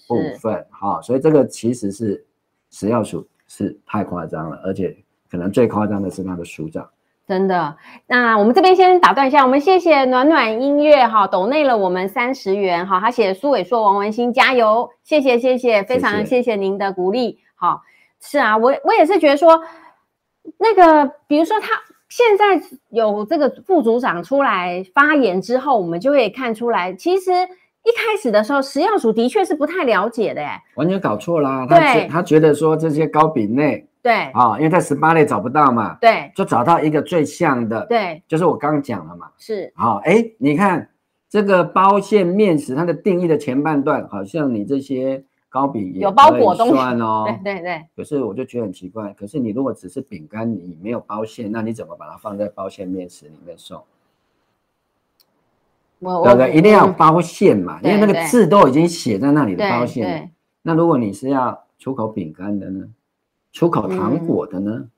[0.09, 0.65] 部分。
[0.71, 2.25] 哈，所以这个其实是
[2.71, 4.97] 食药署是太夸张了，而且
[5.31, 6.89] 可能最夸张的是他的署长。
[7.29, 17.41] 真的，那我们这边先打断一下，我们谢谢暖暖音乐哈，抖内了我们三十元哈，他写苏伟硕、王文新加油，谢谢谢谢，非常谢谢您的鼓励。
[17.55, 17.83] 好，
[18.21, 19.61] 是啊，我我也是觉得说。
[20.59, 21.69] 那个，比如说他
[22.09, 31.67] 现在有这个副组长出来发言之后，我们就可以看出来，其实一开始的时候，食药署的确是不太了解的，哎，完全搞错啦。
[31.69, 40.91] 他觉他觉得说这些高饼类，对啊，因为在十八类找不到嘛，对，就找到一个最像的，对，就是我刚刚讲了嘛，是，好，哎，你看
[41.29, 45.25] 这个包馅面食，它的定义的前半段，好像你这些。
[45.55, 47.85] 糕饼也有包裹东西哦， 对对对。
[47.95, 53.81] 可是我就觉得很奇怪，可是你如果只是饼干，你没有包馅，那你怎么把它放在包馅面食里面送？
[56.01, 56.53] 对不对？
[56.55, 60.29] 一定要包馅嘛，因为那个字都已经写在那里的包馅。
[60.63, 62.89] 那如果你是要出口饼干的呢？
[63.53, 64.89] 出口糖果的呢？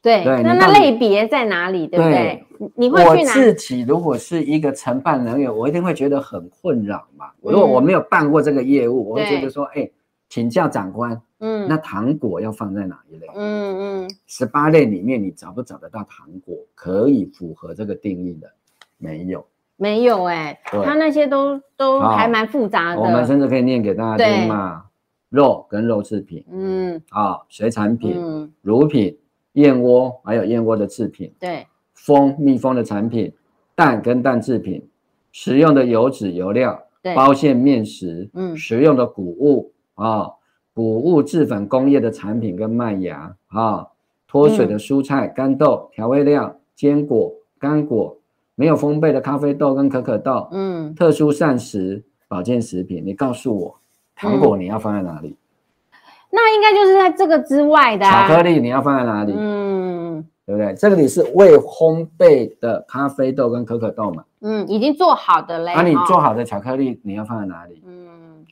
[0.00, 1.86] 对对，那那类别在哪里？
[1.86, 2.42] 对不对？
[2.74, 3.30] 你会去哪？
[3.32, 7.26] 我自己如果是一个承办人员，我一定会觉得很困扰嘛。
[7.42, 9.86] 如果我没有办过这个业务，我会觉得说，哎。
[10.28, 13.26] 请教长官，嗯，那糖果要放在哪一类？
[13.34, 18.50] 嗯嗯，十八类里面你找不找得到糖果可以符合这个定义的？
[18.98, 23.00] 没有，没有哎、欸，它那些都都还蛮复杂的。
[23.00, 24.86] 我们甚至可以念给大家听嘛，
[25.28, 29.16] 肉跟肉制品，嗯，啊，水产品，嗯，乳品、
[29.52, 33.32] 燕窝还有燕窝的制品，对，蜂蜜蜂的产品，
[33.74, 34.88] 蛋跟蛋制品，
[35.30, 39.72] 食用的油脂油料，对，包馅面食，嗯，食用的谷物。
[39.96, 40.30] 啊，
[40.72, 43.88] 谷物制粉工业的产品跟麦芽啊，
[44.26, 48.16] 脱水的蔬菜、干豆、调味料、坚果、干果，
[48.54, 53.76] 没有烘焙的咖啡豆跟可可豆，嗯，特殊膳食、保健食品，你告诉我，
[54.14, 55.36] 糖果你要放在哪里？
[56.30, 58.04] 那应该就是在这个之外的。
[58.04, 59.32] 巧克力你要放在哪里？
[59.34, 60.74] 嗯，对不对？
[60.74, 64.24] 这个你是未烘焙的咖啡豆跟可可豆嘛？
[64.40, 65.72] 嗯，已经做好的嘞。
[65.74, 67.82] 那你做好的巧克力你要放在哪里？
[67.86, 68.05] 嗯。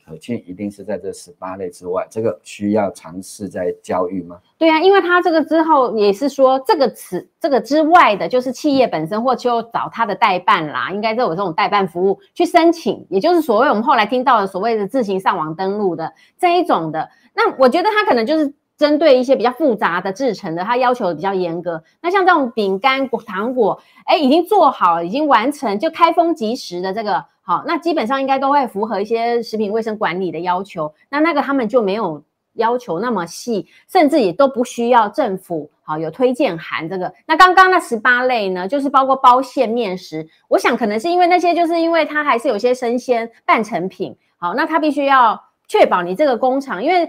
[0.07, 4.37] 可见一定是在这十八类之外，这个需要尝试在教育吗？
[4.57, 17.09] 对啊，因为他这个之后也是说，这个词这个之外的，就是企业本身或就找他的代办啦，应该都有这种代办服务去申请，也就是所谓我们后来听到的所谓的自行上网登录的这一种的。
[17.33, 21.83] 那我觉得他可能就是针对一些比较复杂的制成的，它要求比较严格。
[22.01, 27.25] 那像这种饼干、糖果，哎，已经做好，已经完成，就开封即食的这个。
[27.47, 30.91] 好，那基本上应该都会符合一些食品卫生管理的要求。
[31.09, 32.23] 那那个他们就没有
[32.53, 37.13] 要求那么细，甚至也都不需要政府好有推荐函这个。
[37.27, 40.27] 那刚刚那十八类呢，就是包括包馅面食。
[40.47, 44.17] 我想可能是因为那些，就是因为它还是有些生鲜半成品。
[44.37, 47.07] 好，那它必须要确保你这个工厂，因为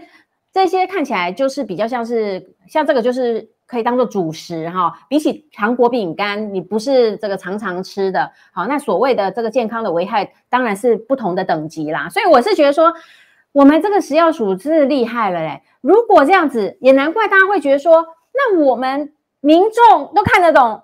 [0.57, 4.90] 这些看起来就是比较像是像这个就是可以当做主食哈。
[5.07, 12.09] 比起糖果饼干，你不是这个常常吃的，好，那所谓的这个健康的危害当然是不同的等级啦。
[12.09, 12.94] 所以我是觉得说，
[13.52, 15.61] 我们这个食药署是厉害了嘞。
[15.82, 20.80] 如果这样子，也难怪大家会觉得说，那我们民众都看得懂。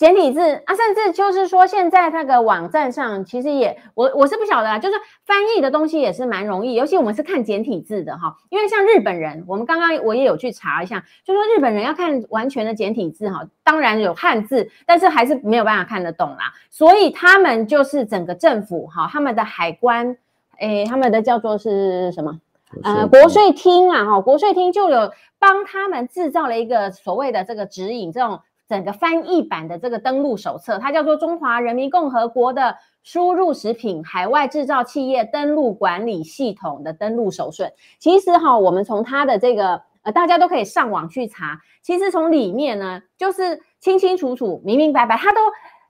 [0.00, 4.94] 简体字啊，甚至就是说，现在那个网站上其实也，我我是不晓得啊，就是
[5.26, 20.16] 翻译的东西也是蛮容易，尤其我们是看简体字的哈，因为像日本人，我们刚刚我也有去查一下，就说日本人要看完全的简体字哈，当然有汉字，但是还是没有办法看得懂啦，所以他们就是整个政府哈，他们的海关，
[20.60, 22.40] 诶，他们的叫做是什么？
[22.84, 28.40] 呃，国税厅啊，哈，国税厅就有帮他们制造了一个所谓的这个指引，这种。
[28.70, 37.72] 整个翻译版的这个登录手册，它叫做《中华人民共和国的输入食品海外制造企业登录管理系统》的登录手顺。
[37.98, 41.58] 其实哈，我们从它的这个呃，大家都可以上网去查。
[41.82, 45.40] 其实从里面呢，就是清清楚楚、明明白白，它都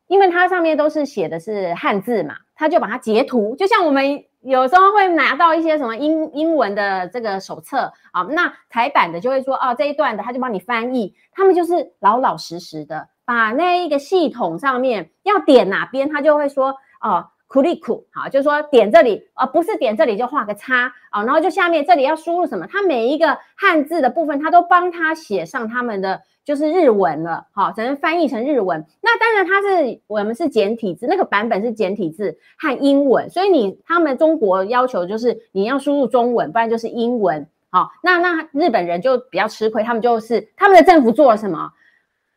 [0.07, 4.25] 因为它上面都是写的是汉字嘛，它就把它截图，就像我们。
[4.43, 17.29] 有时候会拿到一些什么英英文的这个手册啊，那台版的就会说啊，这一段的他就帮你翻译，他们就是老老实实的把那一个系统上面要点哪边，他就会说哦，
[17.62, 26.22] リック，好，就是说点这里啊，不是点这里就画个叉啊，然后就下面这里要输入什么，他每一个汉字的部分他都帮他写上他们的。
[26.46, 28.86] 就是日文了，好，只能翻译成日文。
[29.02, 37.48] 那当然，它是我们是简体字，那个版本是简体字和英文，所以你他们中国要求就是你要输入中文，不然就是英文。
[37.72, 41.68] 好，那那日本人就比较吃亏，他们就是他们的政府做了什么？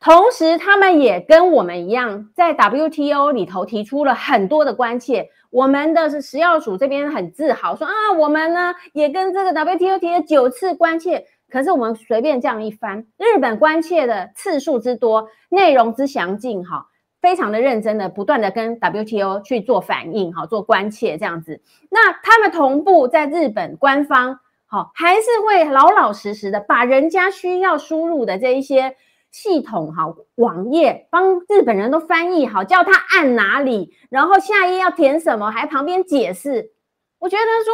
[0.04, 5.30] 同时，他们也跟我们一样，在 WTO 里头提出了很多的关切。
[5.50, 11.26] 我们的是食药署这边很自豪说啊，我们呢也跟这个 WTO 提了九次关切。
[11.50, 16.88] 可是我们随便这样一翻，日本关切的次数之多，内容之详尽，哈，
[17.22, 21.62] 非常的认真的，不断的跟 WTO 去做反应，哈，做关切这样子。
[21.90, 28.98] 那他们同步在日本官方，好，还是会老老实实的把人家需要输入的这一些
[29.34, 36.72] 系统，哈，网页帮日本人都翻译好，叫他按哪里，然后下一页要填什么，还旁边解释。
[37.20, 37.74] 我觉得说。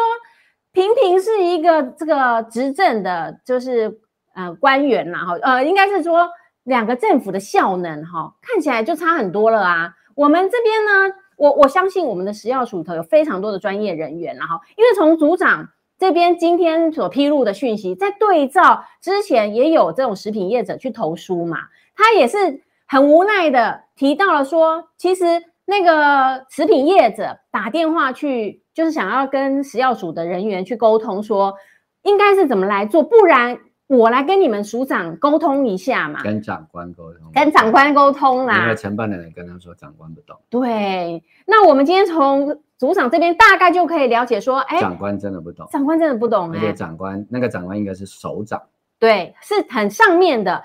[0.72, 4.00] 平平是一个这个执政的，就是
[4.36, 6.30] 呃官员啦，哈，呃，应该是说
[6.64, 9.92] 两个政府的效能哈，看起来就差很多了啊。
[10.14, 15.68] 我们这边呢，我我相信我们的食药署头有非常多的专业人员，然后因为从组长
[16.00, 21.58] 这边今天所披露的讯息，在对照之前也有这种食品业者去投诉嘛，
[21.96, 25.26] 他也是很无奈的提到了说，其实
[25.66, 28.64] 那个食品业者打电话去。
[28.72, 31.54] 就是想要跟食药署的人员去沟通，说
[32.04, 33.60] 应该是怎么来做，不然
[33.90, 36.22] 我来跟你们署长沟通一下嘛。
[36.22, 38.62] 跟长官沟通，跟长官沟通啦。
[38.62, 40.38] 因为承办的人跟他说，长官不懂。
[40.48, 48.62] 对，那我们今天从组长这边大概就可以了解说，哎，长官真的不懂，长官真的不懂，而且长官那个长官应该是首长，
[49.00, 50.64] 对，是很上面的。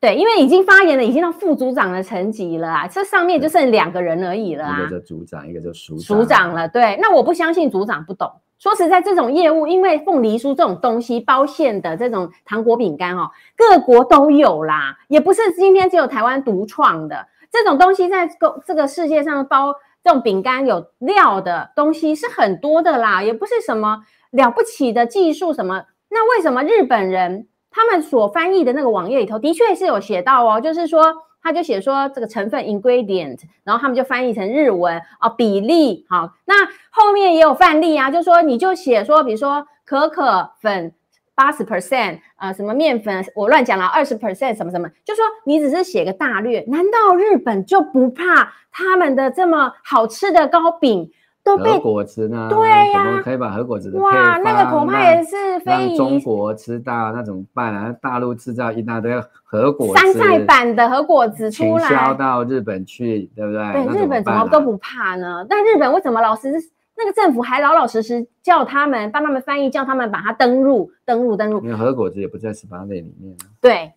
[0.00, 4.78] 对，因为已经发言了，已经到副组长的层级了啊，这上面就剩两个人而已了啊。
[4.78, 6.66] 一个叫组长，一个叫署署长了。
[6.66, 8.30] 对，那我不相信组长不懂。
[8.62, 17.26] 说实在，这种业务，因为凤梨酥这种东西，包馅的这种糖果饼干哦，各国都有啦，也不是今天只有台湾独创的。
[17.50, 18.30] 这种东西在
[18.64, 25.82] 这个世界上包这种饼干有料的东西是很多的啦，也不是什么了不起的技术什么。
[26.08, 27.48] 那为什么日本人？
[27.72, 31.12] 他们所翻译的那个网页里头，的确是有写到哦，就是说，
[31.42, 36.54] 他就写说这个成分 ingredient，然后他们就翻译成日文啊、哦，比例好，那
[36.90, 40.94] 后面也有范例啊，就说你就写说，比如说可可粉
[41.34, 51.10] 八十 percent 啊，什么面粉我乱讲了二十 percent 什么什么，就说你只是写个大略，难道日本就不怕他们的这么好吃的糕饼？
[51.44, 52.48] 都被果子呢？
[52.48, 57.92] 对呀、啊，可以把核果子的哇，那个恐怕也是非让中国吃到，那怎么办啊？
[58.00, 59.12] 大陆制造一大堆
[59.42, 63.72] 核果子，山寨版的核果子出来，倾销到日本去，对不对？
[63.72, 65.44] 对，日本怎么都不怕呢？
[65.48, 66.52] 但日本为什么老是
[66.96, 71.60] 那个政府还老老实实叫他们帮他们翻译，叫他们把它登入、登入、登入？
[71.62, 73.50] 因为核果子也不在十八类里面啊。
[73.60, 73.92] 对，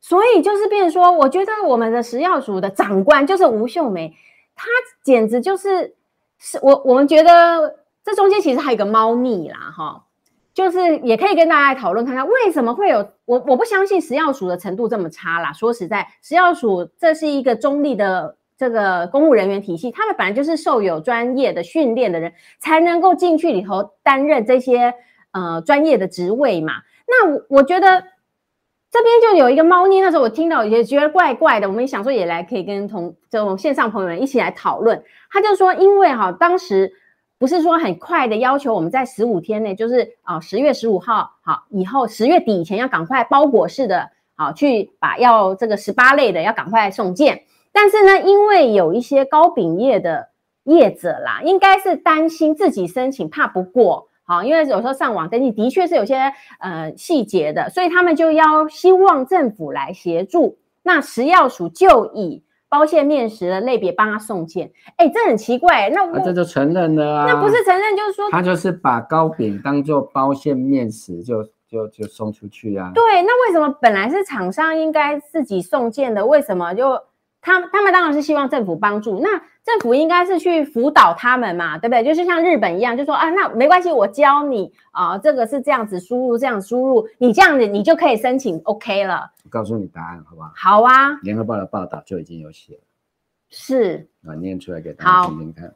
[0.00, 4.14] 所以就是变成说，我觉得我们的食药署的长官就是吴秀梅，
[4.54, 4.66] 她
[5.02, 5.94] 简直就是。
[6.40, 10.02] 是我我们觉得这中间其实还有一个猫腻啦，哈，
[10.54, 15.52] 就是也可以跟大家讨论看看为什么会有我我不相信食药署的程度这么差啦。
[15.52, 24.94] 说实在，食药署这是一个中立的这个公务人员体系，他们本来就是受有专业的训练的人才能够进去里头担任这些
[25.32, 26.72] 呃专业的职位嘛。
[27.06, 28.02] 那我我觉得
[28.90, 35.02] 这边就有一个猫腻，那时候我听到也觉得怪怪的，我们想说也来可以跟同这种线上朋友们一起来讨论。
[35.30, 36.92] 他就说，因为哈，当时
[37.38, 47.44] 不是说很快的要求我们在十五天内，就是啊十月十五号好以后十月底以前要赶快包裹式的，好去把要这个十八类的要赶快送件。
[47.72, 50.28] 但是呢，因为有一些高饼业的
[50.64, 54.08] 业者啦，应该是担心自己申请怕不过。
[54.24, 60.58] 好，因为有时候上网登记的确是有些呃细节的，所以他们就要希望政府来协助。
[60.82, 65.90] 那食药署就以包馅面食的类别帮他送件，哎，这很奇怪。
[65.90, 67.26] 那我、啊、这就承认了啊？
[67.28, 72.90] 那不是承认，就是说他就是把糕饼当做包馅面食就就就送出去啊？
[72.94, 76.98] 对，那为什么本来是厂商应该自己送件的，为什么就？
[77.42, 79.30] 他他们当然是希望政府帮助，那
[79.64, 82.04] 政府应该是去辅导他们嘛，对不对？
[82.04, 89.30] 就是像日本一样，就说啊，那没关系，我教你啊，这个是这样子输入，这样输入，你这样子你就可以申请 OK 了。
[89.44, 90.52] 我告诉你答案好不好？
[90.54, 91.14] 好啊。
[91.22, 92.80] 联合报的报道就已经有写了，
[93.48, 95.72] 是啊，念出来给大家听听看。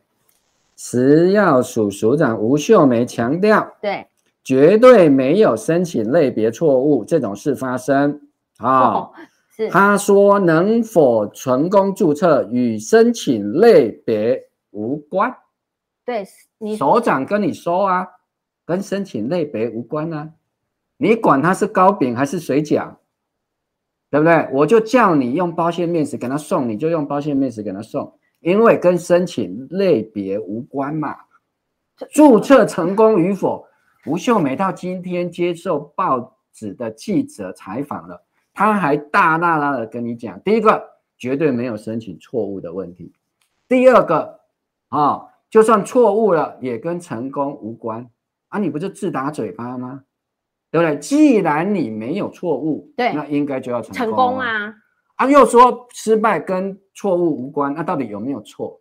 [0.76, 4.06] 食药署署长吴秀梅强调，对，
[4.42, 8.20] 绝对没有申请类别错误这种事发生
[8.58, 8.98] 好。
[8.98, 9.12] 哦
[9.56, 14.42] 是他说：“能否成功注册与申请类别
[14.72, 15.32] 无关。
[16.04, 16.26] 对，
[16.58, 18.04] 你首长跟你说啊，
[18.66, 20.28] 跟申请类别无关啊。
[20.96, 22.96] 你管他是糕饼还是水饺，
[24.10, 24.48] 对不对？
[24.52, 31.14] 我就叫你用包馅面食给他送，你就用包馅面食给他送，因为跟申请类别无关嘛。
[32.10, 33.64] 注册成功与否，
[34.06, 38.20] 吴秀梅到今天接受报纸的记者采访了。”
[38.54, 40.82] 他还大大大的跟你讲，第一个
[41.18, 43.12] 绝对没有申请错误的问题，
[43.68, 44.40] 第二个
[44.88, 48.08] 啊，就算错误了也跟成功无关
[48.48, 50.04] 啊，你不就自打嘴巴吗？
[50.70, 50.98] 对不对？
[50.98, 54.74] 既然你没有错误，对，那应该就要成功，成功啊！
[55.16, 58.80] 啊，又说失败跟错误无关，那到底有没有错？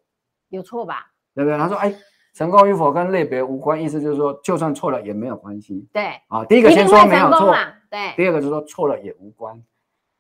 [0.50, 1.12] 有错吧？
[1.36, 1.58] 对不对？
[1.58, 1.94] 他说，哎，
[2.34, 5.88] 成功与否跟类别无关，意思就是说，就算错了也没有关系。
[5.94, 7.56] 对，啊，第一个先说没有错。
[7.94, 9.62] 对，第二个就是说错了也无关，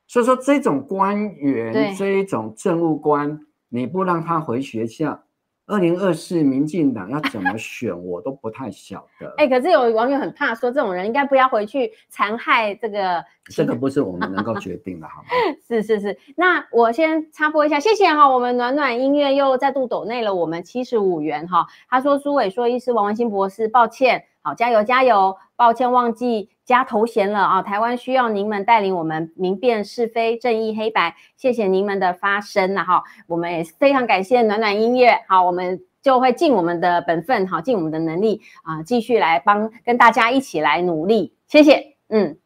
[0.07, 5.23] 所以说这种官员，这一种政务官，你不让他回学校。
[5.65, 9.33] 二零二四民进党要怎么 选，我都不太晓得。
[9.37, 13.23] 哎、欸，可是有网友很怕说，这种人应该不要回去残害这个。
[13.45, 15.29] 这个不是我们能够决定的，好吗？
[15.65, 16.17] 是是是。
[16.35, 21.65] 那我先插播一下，谢谢哈，我们暖暖音乐又再度抖内了我们七十五元哈。
[21.89, 26.49] 他说苏伟说医师王文新博士，抱歉，好加油加油，抱歉忘记。
[26.65, 27.61] 加头衔了啊！
[27.61, 33.03] 台湾需要您们带领我们明辨是非、正义黑白，谢谢您们的发声了哈！
[33.27, 41.95] 我们也非常感谢暖暖音乐，好，我们就会尽我们的本分，好，尽我们的能力啊，继续来帮跟大家一起来努力，谢谢。
[42.07, 42.37] 嗯，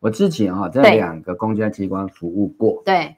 [0.00, 3.14] 我自己哈在两个公家机关服务过，对，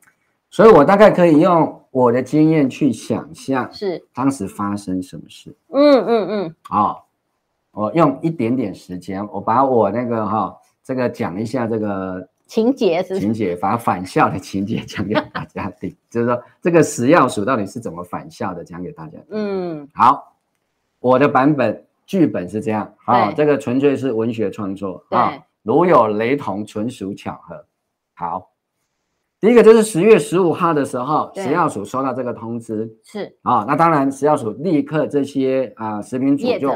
[0.50, 5.56] 所以我大概可以用我的经验去想象，是当时发生什么事。
[5.72, 7.08] 嗯嗯嗯，好。
[7.72, 13.20] 我用一点点时间，我把我那个哈、哦，这个讲一下这个情节是，是？
[13.20, 19.26] 情节，把返校的情节讲给大家听， 就是说这个食药署到底是怎么返校的，讲给大家听。
[19.30, 20.34] 嗯，好，
[21.00, 27.64] 我的版本剧本是这样，啊、哦，这个纯粹是文学创作啊、哦，如有雷同，纯属巧合。
[28.12, 28.50] 好，
[29.40, 33.34] 第一个就是十月十五号的时候，食药署收到这个通知，是。
[33.40, 36.70] 啊、哦，那当然食药署立刻这些啊、呃、食品组就。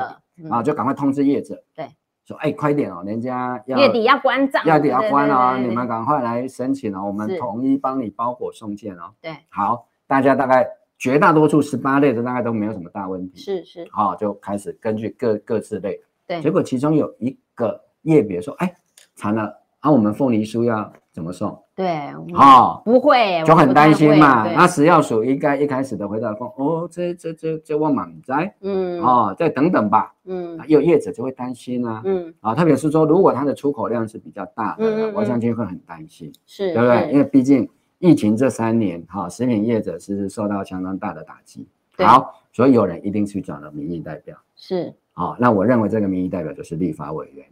[0.51, 1.89] 啊，就赶快通知业者，对，
[2.25, 9.13] 说哎，快点哦，人家要月底要关账，月底要关哦，你们赶快来申请哦，我们统一帮你包裹送件哦。
[9.21, 10.69] 对，好，大家大概
[10.99, 18.75] 绝大多数十八类的大概都没有什么大问题，是是，好，就开始根据各各自类，对，结果其中有一个业别说，哎，
[19.15, 21.59] 惨了，啊，我们凤梨酥要怎么送？
[21.75, 24.47] 对，哦，不会，就很担心嘛。
[24.53, 37.11] 那食药署应该一开始的回答说，哦，这这这这我满在，嗯，哦，再等等吧，嗯，有业者就会担心啊，嗯，啊，特别是说，如果它的出口量是比较大的，嗯，我相信会很担心，是，对不对？
[37.11, 37.67] 因为毕竟
[37.99, 47.47] 疫情这三年，哈，食品业者是受到相当大的打击，好，所以有人一定去找了民意代表，是，好，那我认为这个民意代表就是立法委员，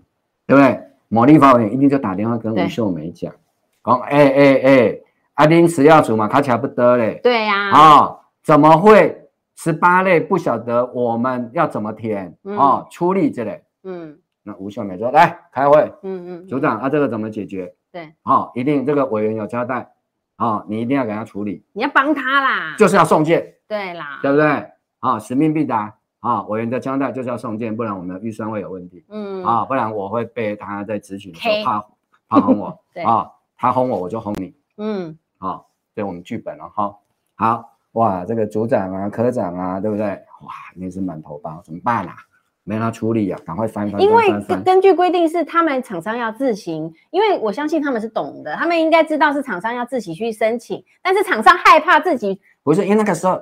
[0.46, 0.78] 对不对？
[1.08, 3.32] 某立法委员一定就打电话跟吴秀梅讲。
[3.84, 4.98] 讲哎哎哎，
[5.34, 7.20] 阿丁食药组嘛，卡卡不得嘞。
[7.22, 7.98] 对呀、啊。
[7.98, 12.34] 哦，怎么会十八类不晓得我们要怎么填？
[12.44, 13.62] 嗯、哦，处理这类。
[13.82, 14.18] 嗯。
[14.42, 15.92] 那吴秀梅说来开会。
[16.02, 16.46] 嗯嗯。
[16.46, 17.74] 组长，啊，这个怎么解决？
[17.92, 18.12] 对。
[18.22, 19.90] 哦，一定这个委员有交代。
[20.38, 21.62] 哦，你一定要给他处理。
[21.72, 22.74] 你要帮他啦。
[22.78, 23.54] 就是要送件。
[23.68, 24.18] 对啦。
[24.22, 24.46] 对不对？
[25.00, 25.94] 啊、哦，使命必达。
[26.20, 29.04] 啊、哦，委员的交代就是要送件，不然我们的预算会有问题。
[29.10, 29.44] 嗯。
[29.44, 31.84] 啊、哦，不然我会被他在质询的时候怕
[32.28, 32.78] 怕红我。
[32.94, 33.02] 对。
[33.02, 33.30] 啊、哦。
[33.64, 34.54] 他轰我，我就轰你。
[34.76, 36.94] 嗯，好，对我们剧本了哈。
[37.34, 40.06] 好，哇，这个组长啊、科长啊，对不对？
[40.06, 42.14] 哇，那是满头包，怎么办啊？
[42.66, 44.00] 没他处理啊，赶快翻翻。
[44.00, 44.26] 因为
[44.64, 53.40] 根据规定是他们厂商要自行，因为我相信他们是懂的，他们应该知道是厂商要自己去申请，但是厂商害怕自己不是，因为那个时候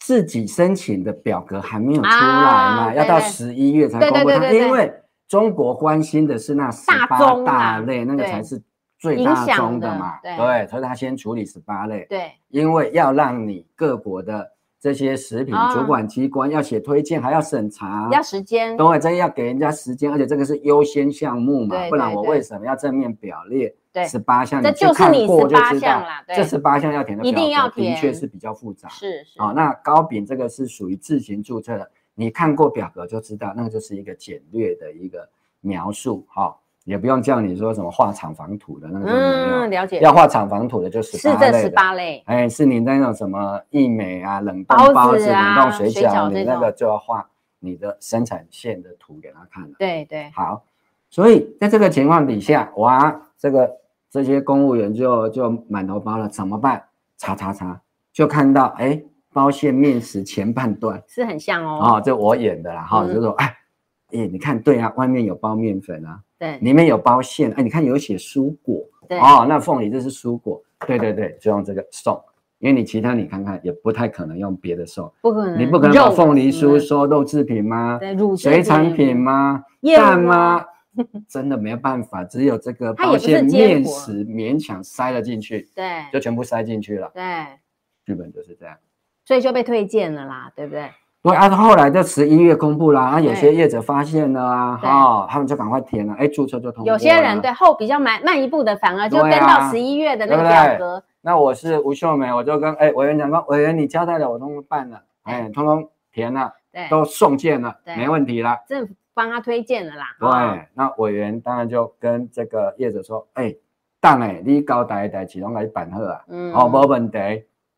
[0.00, 4.28] 自己申请的表格还没有出来嘛，啊、要到十一月才公布。
[4.28, 4.92] 他因为
[5.28, 8.60] 中国关心的是那十八大类，那个才是
[9.02, 14.52] 最大宗的嘛，对，对，所以他先处理十八类，对，因为要让你各国的。
[14.82, 18.76] 这些食品主管机关要写推荐，还要审查，要时间。
[18.76, 23.72] 等会这要给人家时间，而且这个是优先项目嘛，不然我为什么要正面表列
[24.08, 24.60] 十八项？
[24.60, 26.24] 这就是你十八项啦。
[26.26, 28.88] 这十八项要填的一定要填，的确是比较复杂。
[28.88, 29.40] 是是。
[29.40, 35.28] 哦，那糕饼这个是属于自行注册的，你看过表格就知道，那个就是一个简略的一个
[35.60, 36.56] 描述，哈。
[36.84, 40.00] 也不用叫你说什么画厂房图的那个，嗯，了解。
[40.00, 42.22] 要画厂房图的就十八类，是这十八类。
[42.26, 47.28] 哎，是你那种什么义美啊、冷冻包子、冷冻水饺，你那个就要画
[47.60, 49.70] 你的生产线的图给他看了。
[49.78, 50.28] 对对。
[50.34, 50.64] 好，
[51.08, 53.70] 所以在这个情况底下，哇，这个
[54.10, 56.82] 这些公务员就就满头包了，怎么办？
[57.16, 57.80] 查查查，
[58.12, 59.00] 就看到哎，
[59.32, 61.98] 包馅面食前半段是很像哦。
[61.98, 63.56] 哦，就我演的啦，哈，就说哎，
[64.12, 66.18] 哎，你看对啊，外面有包面粉啊。
[66.42, 69.16] 对，里面有包馅，哎，你看有写蔬果，对。
[69.16, 72.20] 哦，那凤梨这是蔬果，对对对，就用这个送，
[72.58, 77.96] 因为你其他你看看也不太可能用别的送，不可能，你不可能把凤梨酥说肉制品吗？
[78.00, 79.16] 对，乳水产品。
[79.16, 79.62] 吗？
[79.96, 80.64] 蛋吗？
[81.28, 87.22] 真的没有办法，只有这个包馅面食勉强塞了进去，对，就全部塞进去了，对，
[88.04, 88.76] 剧本就是这样，
[89.24, 90.90] 所以就被推荐了啦，对不对？
[91.22, 96.92] 对啊，后来就十一月公布了啊，有些业者发现了啊，哦，他们就赶快填了，哎，注册就通过。
[96.92, 101.02] 有些人对后比较慢慢一步的，反而就跟到十一月的那个表格。
[101.20, 108.58] 那我是吴秀梅，我就跟哎委员讲说，委员你交代了，我通通办了，哎，通通填了，对，都送件了，没问题了。
[108.66, 110.06] 政府帮他推荐了啦。
[110.18, 113.54] 对，那委员当然就跟这个业者说，哎，
[114.00, 117.18] 当哎，你交代的事拢来办好啊，嗯，哦，没问题，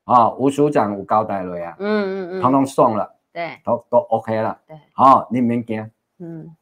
[0.07, 3.11] 哦，吴署长有交代了呀，嗯嗯嗯，通通送了。
[3.35, 4.59] 对，都都 OK 了。
[4.66, 6.57] 对，好，你们讲，嗯，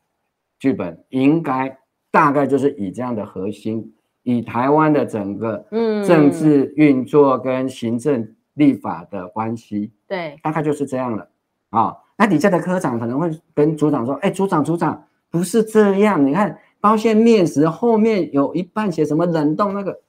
[0.59, 1.79] 剧本应该
[2.11, 6.03] 大概就是以这样的核心，以台湾的整个嗯。
[6.05, 11.29] 政治运作跟行政立法的关系，对，大概就是这样了。
[11.70, 20.01] 啊，那底下的科长可能会跟组长说，哎，组长组长不是这样，你看包馅面食后面有一半写什么冷冻那个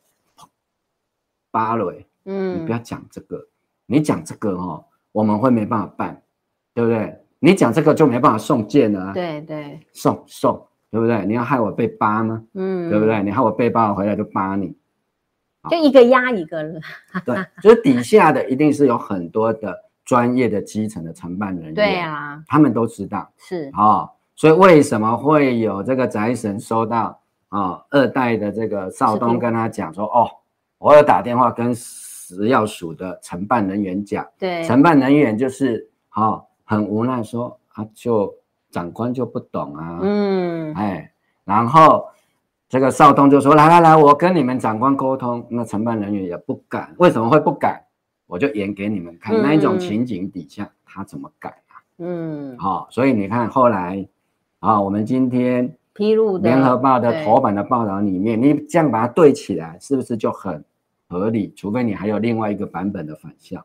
[1.51, 3.47] 芭蕾，嗯，你不要讲这个，
[3.85, 6.22] 你讲这个哦，我们会没办法办。
[6.73, 7.19] 对不对？
[7.39, 9.13] 你讲这个就没办法送件了啊。
[9.13, 11.25] 对对，送送，对不对？
[11.25, 12.41] 你要害我被扒吗？
[12.53, 13.21] 嗯，对不对？
[13.21, 14.73] 你害我被扒，我回来就扒你，
[15.69, 16.79] 就一个压一个了。
[17.25, 21.73] 对，就是底下的一定是有很多的专业的基层的承办人员。
[21.73, 23.29] 对啊，他们都知道。
[23.37, 27.19] 是啊，哦，所以为什么会有这个宅神收到
[27.49, 30.31] 啊，哦，二代的这个少东跟他讲说，哦，
[30.77, 36.31] 我有打电话跟食药署的承办人员讲，对，承办人员就是好。
[36.31, 38.33] 哦很无奈说啊，就
[38.71, 41.11] 长官就不懂啊，嗯，哎，
[41.45, 42.05] 然后
[42.67, 47.83] 这个少东就说来来来，我跟你们长官沟通，那承办人员也不敢，为什么会不敢？
[48.25, 51.77] 我就演给你们看，那一种情景底下他怎么改啊？
[51.99, 54.07] 嗯，好，所以你看后来
[54.59, 60.63] 啊，我们今天披露的联合报的头版的报道里面，你这样把它对起来，是不是就很
[61.07, 61.53] 合理？
[61.55, 63.63] 除非你还有另外一个版本的反向，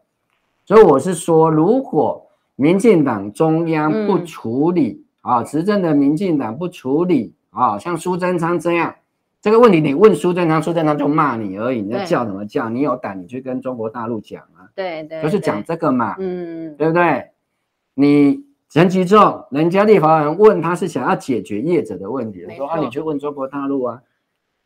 [0.66, 2.27] 所以我是说，如果
[2.60, 8.96] 民进党中央不处理啊，执政的民进党不处理啊，像苏贞昌这样
[9.40, 12.68] 这个问题，你问苏贞昌，苏贞昌就骂你而已，你在叫什么叫？
[12.68, 14.66] 你有胆你去跟中国大陆讲啊？
[14.74, 17.28] 对对，就是讲这个嘛，嗯，对不对？
[17.94, 24.02] 你陈吉仲，人家立法人问他是想要解决业者的问题，说啊，你去问中国大陆啊。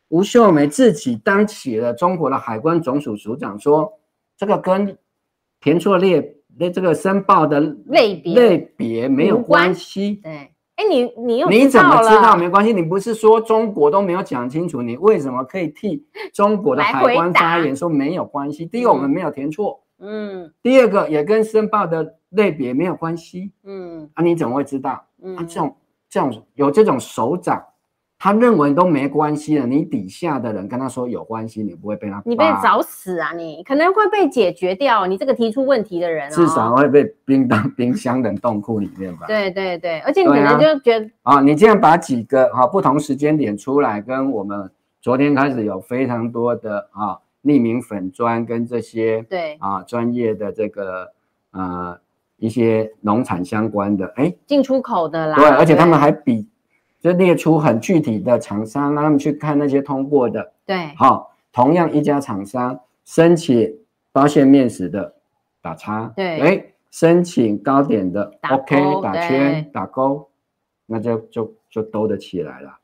[0.09, 3.93] 吴秀梅自己当起了中国的海关总署署长，说
[4.35, 4.97] 这个跟
[5.61, 6.37] 填错列。
[6.57, 10.19] 那这个申报的类别类别没有关系。
[10.23, 10.31] 对，
[10.75, 12.71] 哎，你你又你怎么知道没关系？
[12.73, 18.65] 你不是说中国都没有讲清楚，你为什么可以替中国的海关发言说没有关系？
[18.65, 25.03] 第一个我们没有填错，嗯，第二个也跟申报的类别没有关系，嗯，啊，你怎么会知道？
[25.21, 25.75] 嗯，啊，这种
[26.09, 27.63] 这种有这种首长。
[28.23, 33.33] 他认为都没关系了，你底下的人跟他说有关系，你不会被他，你被找死啊！
[33.33, 39.27] 你可能会被解决掉，你这个提出问题的人，至少会被冰到冰箱冷冻库里面吧？
[39.27, 44.71] 对对对，而且你可能就觉得啊，你这样把几个哈不同时间点出来跟我们
[45.01, 49.57] 昨天开始有非常多的啊匿名粉砖跟这些对。
[49.59, 51.11] 啊专业的这个
[51.51, 51.97] 呃
[52.37, 56.47] 一些农产相关的哎进出口的啦，对，而且他们还比
[57.03, 63.75] 就列出很具体的厂商，让他们去看那些通过的，对，好，同样一家厂商申请
[64.13, 65.13] 包馅面食的
[65.61, 70.29] 打叉，对，哎，申请糕点的打 OK 打圈打勾，
[70.85, 72.77] 那就就就兜得起来了。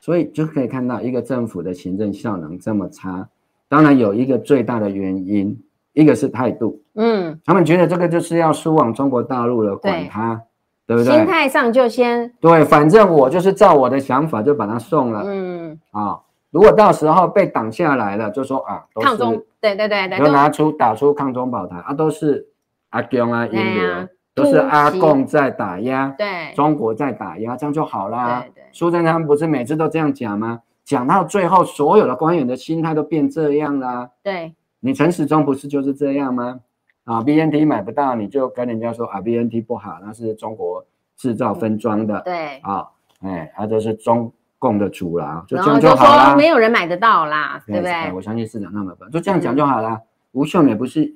[0.00, 3.28] 所以就可以看到一个政府的行政效能这么差，
[3.68, 5.60] 当然有一个最大的原因，
[5.92, 10.42] 一个是态度，嗯，他们觉得这个就是要输往中国大陆了，管他，
[10.86, 11.12] 对不对？
[11.12, 16.20] 心态上就先对，反正我就是照我的想法就把它送了，嗯啊，
[16.50, 22.48] 如果到时候被挡下来了，就说啊，都是抗中，对对对对，就拿出打出抗中保台啊，都是
[22.90, 23.92] 阿公啊，英流。
[23.92, 28.42] 啊都是阿共在打压，对，中国在打压，这样就好啦。
[28.42, 30.60] 对对，苏贞昌不是每次都这样讲吗？
[30.84, 34.10] 讲到最后，所有的官员的心态都变这样啦。
[34.22, 36.60] 对，你陈时中不是就是这样吗？
[37.06, 40.84] 啊，BNT 买不到，你就跟人家说啊，BNT 不好，那是中国
[41.16, 42.20] 制造分装的。
[42.20, 42.86] 对，啊，
[43.22, 46.36] 哎，他就是中共的主啦，就这样就好啦。
[46.36, 48.12] 没有人买得到啦，对不对？
[48.12, 50.02] 我相信市长那么笨，就这样讲就好啦。
[50.32, 51.14] 吴秀美不是。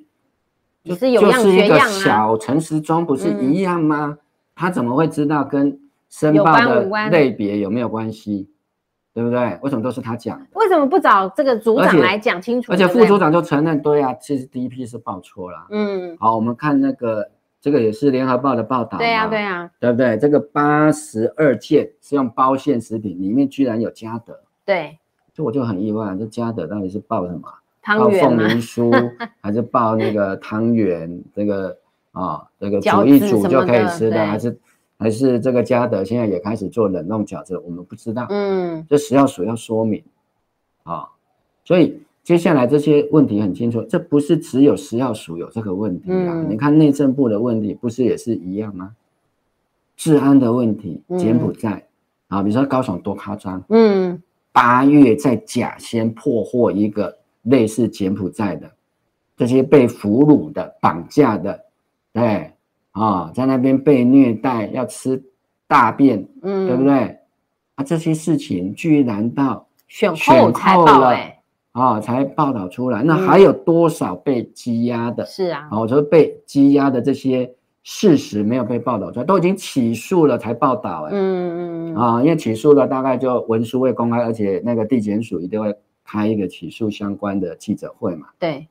[0.83, 4.17] 就是有一个小陈时中不是一样吗？
[4.17, 4.17] 嗯、
[4.55, 5.79] 他怎么会知道跟
[6.09, 8.49] 申报的类别有没有关系？
[9.13, 9.59] 对不对？
[9.61, 10.39] 为什么都是他讲？
[10.53, 12.71] 为什么不找这个组长来讲清楚？
[12.71, 15.67] 而且副组长就承认，对啊，其实第一批是报错了。
[15.69, 18.97] 嗯，好，我们看那个，这个也是联合报的报道。
[18.97, 20.17] 对呀、啊，对呀、啊，对不对？
[20.17, 24.39] 这个八十二件是用包馅食品，里面居然有嘉德。
[24.65, 24.97] 对，
[25.33, 27.41] 这我就很意外，这嘉德到底是报什么？
[27.83, 28.91] 报凤梨酥
[29.41, 31.21] 还是报那个汤圆？
[31.33, 31.75] 这个
[32.11, 34.57] 啊，这个煮一煮就可以吃的，还是
[35.01, 37.57] 还是这个嘉德现在也开始做冷冻饺子？
[37.57, 38.27] 我们不知道。
[38.29, 40.03] 嗯，这食药署要说明
[40.83, 41.09] 啊。
[41.65, 46.45] 所以接下来这些问题很清楚，这不是只有食药署有这个问题啊。
[46.47, 48.95] 你看内政部的问题不是也是一样吗？
[49.97, 51.87] 治安的问题，柬埔寨
[52.27, 53.63] 啊，比如说高雄多夸张。
[53.69, 54.21] 嗯，
[54.51, 57.17] 八月在甲仙破获一个。
[57.45, 58.69] 类似柬埔寨的
[59.35, 61.59] 这些被俘虏的、绑架的，
[62.13, 62.50] 对
[62.91, 65.23] 啊，在那边被虐待，要吃
[65.67, 67.17] 大便，嗯，对不对？
[67.75, 71.17] 啊，这些事情居然到选后才报了
[71.71, 73.03] 啊，才报道出来。
[73.03, 75.25] 那还有多少被羁押的？
[75.25, 85.75] 是啊，我说被羁押的这些事实没有被报道出来，都已经起诉了才报道，哎，嗯嗯啊，因为起诉了，大概就文书会公开，而且那个地检署一定会。
[86.03, 88.27] 开一个起诉相关的记者会嘛？
[88.37, 88.67] 对，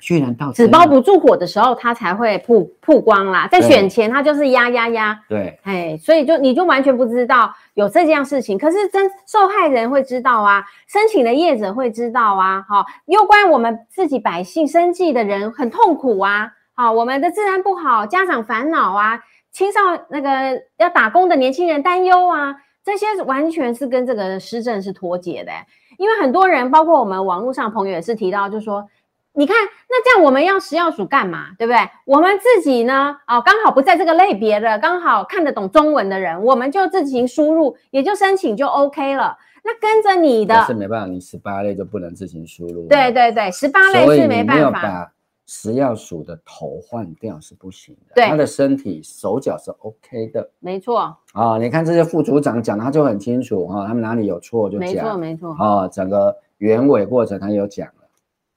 [0.00, 3.46] 居然到纸包不住火的时候，他才会曝曝光啦。
[3.46, 5.18] 在选前，他就是压压压。
[5.28, 8.56] 对，哎，所以就你就完全不知道有这件事情。
[8.56, 12.64] 可是真受害人会知道啊，申请的业者会知道啊。
[12.68, 16.50] 好，攸关我们自己百姓生计的人很痛苦啊。
[16.74, 19.20] 好，我们的治安不好，家长烦恼啊，
[19.52, 25.52] 青少那个要打工的年轻人担忧啊，这些完全是跟这个施政是脱节的。
[25.98, 28.88] 因为很多人，包括我们网络上朋友也是提到，就说，
[29.34, 29.56] 你看，
[29.88, 31.48] 那这样我们要食药署干嘛？
[31.58, 31.78] 对不对？
[32.04, 39.36] 我们自己呢，哦，刚好不在这个类别的，刚好看得懂中文的人，我们就自行输入，也就申请就 OK 了。
[39.64, 42.86] 那跟着你的，是没办法，你十八类就不能自行输入。
[42.88, 45.12] 对对对，十八类是没办法。
[45.44, 51.58] 食药署的头换掉是不行的，对，他的身体手脚是 OK 的，没错啊、哦。
[51.60, 58.01] 你看这些副组长讲的，他就很清楚啊、哦，他们哪里有错就讲，没错没错啊、哦，整个原委过程他有讲了，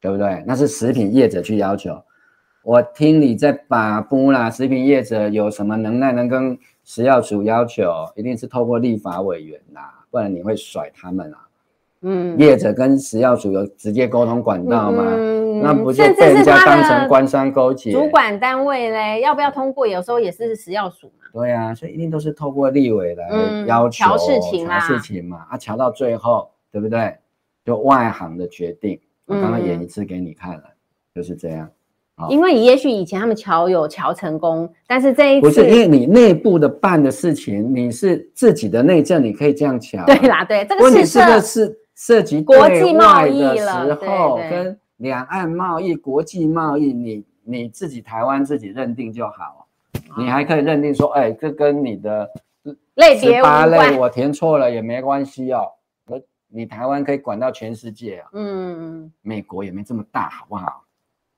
[0.05, 0.43] 对不对？
[0.45, 1.99] 那是食品业者去要求，
[2.63, 11.37] 我听你在把布啦，食品业者有什么能耐能跟食药署要求，一定是透过立法委员啦，不然你会甩他们啊。
[12.01, 15.03] 嗯，业者跟食药署有直接沟通管道吗？
[15.07, 17.91] 嗯，那不就被人家当成官商勾结？
[17.91, 19.87] 主管单位嘞，要不要通过？
[19.87, 21.25] 有时候也是食药署嘛。
[21.33, 23.27] 对啊，所以一定都是透过立委来
[23.65, 25.47] 要求调事情调事情嘛。
[25.49, 27.17] 啊，调到最后，对不对？
[27.65, 28.99] 就外行的决定。
[29.25, 30.63] 我刚刚演一次给你看了，
[31.13, 31.69] 就是这样。
[32.29, 40.03] 因为也许以前他们桥有桥成功，但是这一次不是因为你内部的办的事情，你是自己的内政，你可以这样桥。
[40.07, 41.79] 对啦，对这个是这个是。
[41.97, 49.65] 涉及国际贸易的时候，跟两岸贸易、国际贸易，你你自己台湾自己认定就好，
[50.17, 52.29] 你还可以认定说，哎，这跟你的
[52.95, 55.71] 类别八类我填错了也没关系哦。
[56.55, 60.83] 我你台湾可以管到全世界啊，嗯，美国也没这么大，好不好？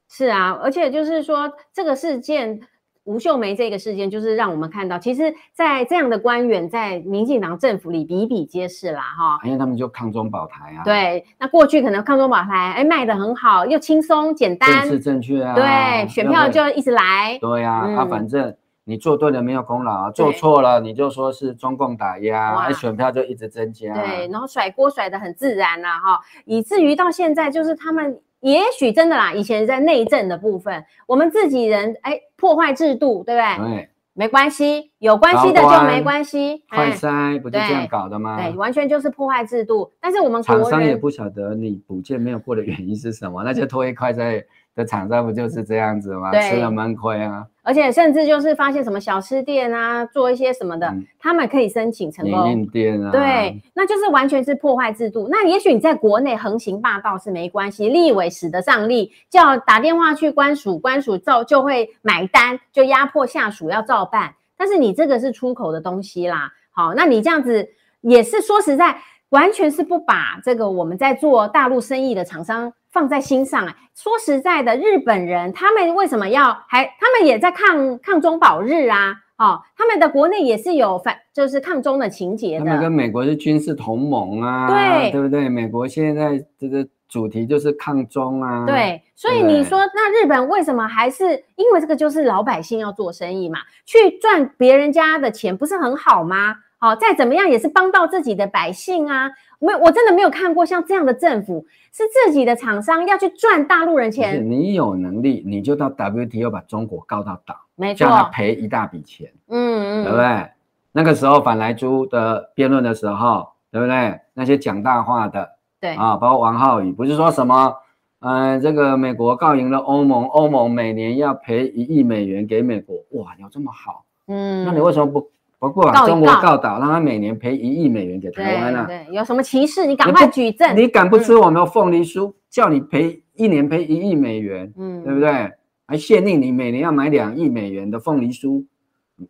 [0.09, 2.61] 是啊，而且就是说这个事件。
[3.03, 9.39] 吴秀梅这个事件，就是让我们看到，其实，在这样的官员在民进党政府里比比皆是啦，哈。
[9.45, 10.84] 因为他们就抗中保台啊。
[10.84, 15.55] 对，那过去可能抗中保台，哎，卖得很好，又轻松简单，政治正确啊。
[15.55, 17.38] 对，选票就一直来。
[17.39, 18.53] 对呀、啊，啊、反正
[18.88, 23.93] 你做对了没有功劳、啊，做错了你就说是中共打压，哎，选票就一直增加。
[23.93, 28.19] 对，然后甩锅甩得很自然啦、啊，哈，以至于到现在就是他们。
[28.39, 33.67] 也许真的啦，以前在内政的部分，我们自己人哎破坏制度，对不对？
[33.67, 36.63] 对，没关系，有关系的就没关系。
[36.69, 38.39] 快筛不就这样搞的吗？
[38.39, 39.91] 对，完全就是破坏制度。
[39.99, 44.45] 但是我们厂商也不晓得你补件没有过的原因是什么，那就拖一块在。
[44.77, 46.31] 的厂商不就是这样子吗？
[46.39, 47.43] 吃了闷亏啊！
[47.68, 52.43] 而且甚至就是发现什么小吃店啊，做一些什么的，嗯、他们可以申请成功。
[52.45, 55.28] 面店啊，对，那就是完全是破坏制度。
[55.30, 64.34] 那也许你在国内横行霸道是没关系，立委使得上力，叫打电话去官署，官署照就会买单，就压迫下属要照办。
[64.55, 67.68] 但是你这个是出口的东西啦，好，那你这样子
[67.99, 68.97] 也是说实在，
[69.28, 72.72] 完全是不把这个我们在做大陆生意的厂商。
[72.97, 73.75] 放在心上啊！
[73.93, 76.83] 说实在的，日本人他们为什么要还？
[76.99, 79.13] 他们也在抗抗中保日啊！
[79.37, 82.65] 哦，他们的国内也是有反，就是抗中的情节的。
[82.65, 85.47] 他们跟美国是军事同盟啊，对对不对？
[85.47, 88.65] 美国现在这个主题就是抗中啊。
[88.65, 91.43] 对，所以你说那日本为什么还是？
[91.55, 96.55] 因为这个就是老百姓要做生意嘛，去赚别人家的钱不是很好吗？
[96.79, 99.31] 好，再怎么样也是帮到自己的百姓啊！
[99.59, 104.49] 没有，我真的没有看过像这样的政府，是自己的厂商要去赚大陆人钱。
[104.49, 110.47] 你有能力，你就到 WTO 把中国告到倒，没错，叫他赔一大笔钱，嗯嗯，对不对？
[110.91, 114.19] 那个时候反莱猪的辩论的时候，对不对？
[114.33, 115.49] 那些讲大话的，
[115.79, 117.75] 对啊，包括王浩宇，不是说什么，
[118.19, 124.05] 嗯、呃，这个美国告赢了欧盟，欧盟每年要赔一亿美元给美国，哇，有这么好？
[124.27, 125.31] 嗯，那你为什么不？
[125.59, 128.85] 不过把中国告倒，让他每年赔一亿美元给台湾啊！
[128.85, 129.87] 对，有什么歧视？
[129.87, 130.75] 你赶快举证！
[130.77, 132.31] 你敢不吃我们的凤梨酥？
[132.49, 135.51] 叫你赔一年赔一亿美元，嗯，对不对？
[135.87, 138.65] 还限令你每年要买两亿美元的凤梨酥，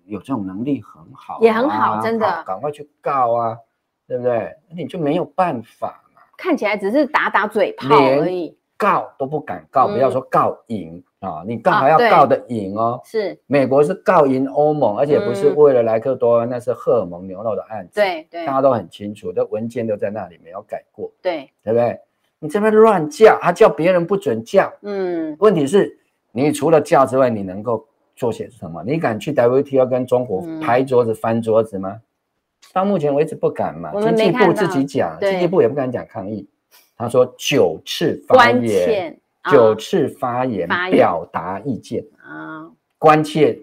[0.06, 3.58] 有这种能力很好，也很好，真的，赶快去告啊，
[4.08, 4.52] 对不对？
[4.76, 6.22] 你就没有办法嘛。
[6.38, 11.02] 看起来只是打打嘴炮而已，告都不敢告，不要说告赢。
[11.20, 13.02] 啊，你告还要告的赢哦。
[13.04, 17.96] 是，美国是告赢欧盟，而且不是为了莱克多，那是荷尔蒙牛肉的案子。
[17.96, 21.12] 对对，大家都很清楚，的文件都在那里，没有改过。
[21.22, 22.00] 对，对不对？
[22.40, 24.72] 你这边乱叫，他叫别人不准叫。
[24.84, 25.98] 嗯，问题是，
[26.32, 27.84] 你除了叫之外，你能够
[28.16, 28.84] 做些什么？
[28.86, 32.00] 你敢去 WTO 跟中国拍桌子、翻桌子吗？
[32.74, 33.92] 到目前为止不敢嘛。
[34.00, 36.48] 经济部自己讲，经济部也不敢讲抗议。
[36.96, 39.20] 他说九次发言。
[39.50, 43.58] 九次发言表达意见啊，关切，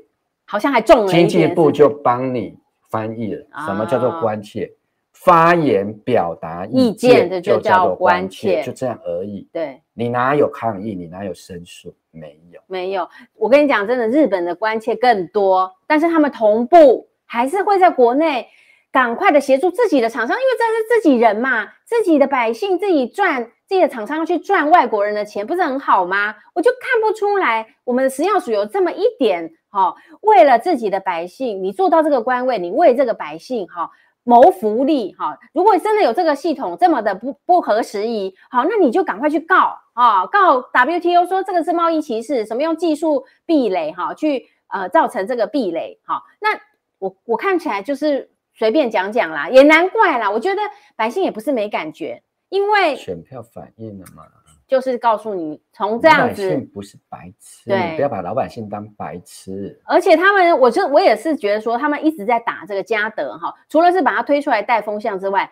[0.45, 1.09] 好像还重了。
[1.09, 2.57] 经济部就帮你
[2.91, 4.72] 翻译了，什么叫做关切？
[5.12, 9.49] 发言表达意见的就叫做关切，就这样而已。
[9.53, 10.95] 对，你哪有抗议？
[10.95, 11.95] 你哪有申诉？
[12.11, 13.09] 没有，没有。
[13.35, 18.47] 我跟你讲，真的，日本的关切更多，但是他们同步还是会在国内
[18.95, 23.51] 赶快的协助自己的厂商，因为这是自己人嘛，自己的百姓自己赚。
[23.66, 26.34] 自己的厂商去赚外国人的钱，不是很好吗？
[26.55, 33.90] 我就看不出来，我们的食药署有这么一点哈、哦，为了自己的百姓，你做到这个官位，你为这个百姓哈、哦、
[34.22, 46.51] 谋福利哈、如果真的有这个系统这么的不不合时宜，好，那你就赶快去告啊、告 WTO 说这个是贸易歧视，什么用技术壁垒哈、去呃造成这个壁垒哈、那
[46.99, 50.30] 我我看起来就是随便讲讲啦，也难怪啦。
[50.30, 50.61] 我觉得
[50.96, 52.22] 百姓也不是没感觉。
[52.50, 54.22] 因为选票反映了嘛，
[54.68, 59.80] 就是告诉你从这样子，老百姓不是白痴，对，不要把老百姓当白痴。
[59.84, 65.50] 而且他们，我就我也是觉得说，他们一直在打这个嘉德哈，除了是把它推出来带风向之外，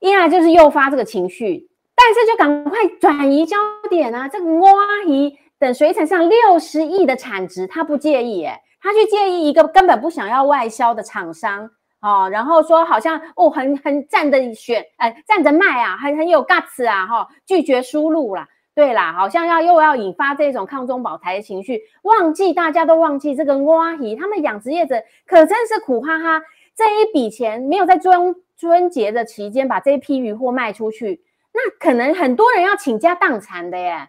[0.00, 3.56] 一来就是诱发这个情绪，但是就赶快转移焦
[3.88, 4.28] 点啊！
[4.28, 11.70] 这个阿姨等水产上六十亿的产值，他不介意诶，他去介意一个根本不想要外销的厂商。
[12.00, 26.40] 哦，然后说好像哦，很很站着选，哎，站着卖啊，很很有 guts 啊，哈、拒绝输入啦，对啦，好像要又要引发这种抗中保台的情绪，忘记大家都忘记这个挖鱼，他们养殖业者可真是苦哈哈，
[26.76, 34.08] 这一笔钱没有在春春节的期间把这一批鱼货卖出去，那可能很多人要倾家荡产的耶，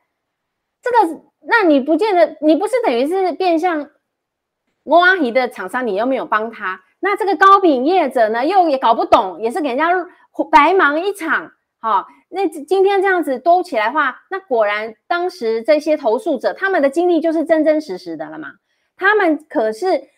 [0.84, 3.90] 这个，那你不见得，你不是等于是变相
[4.84, 6.80] 挖鱼的厂商，你又没有帮他。
[7.00, 9.88] 那这个糕饼业者呢，又也搞不懂，也是给人家
[10.52, 11.52] 白忙一场。
[11.82, 18.50] 好、哦，那今天这样子兜起来的话，那果然当时这些投诉者他们的经历就是真真实实的了嘛。
[18.98, 20.10] 他们可是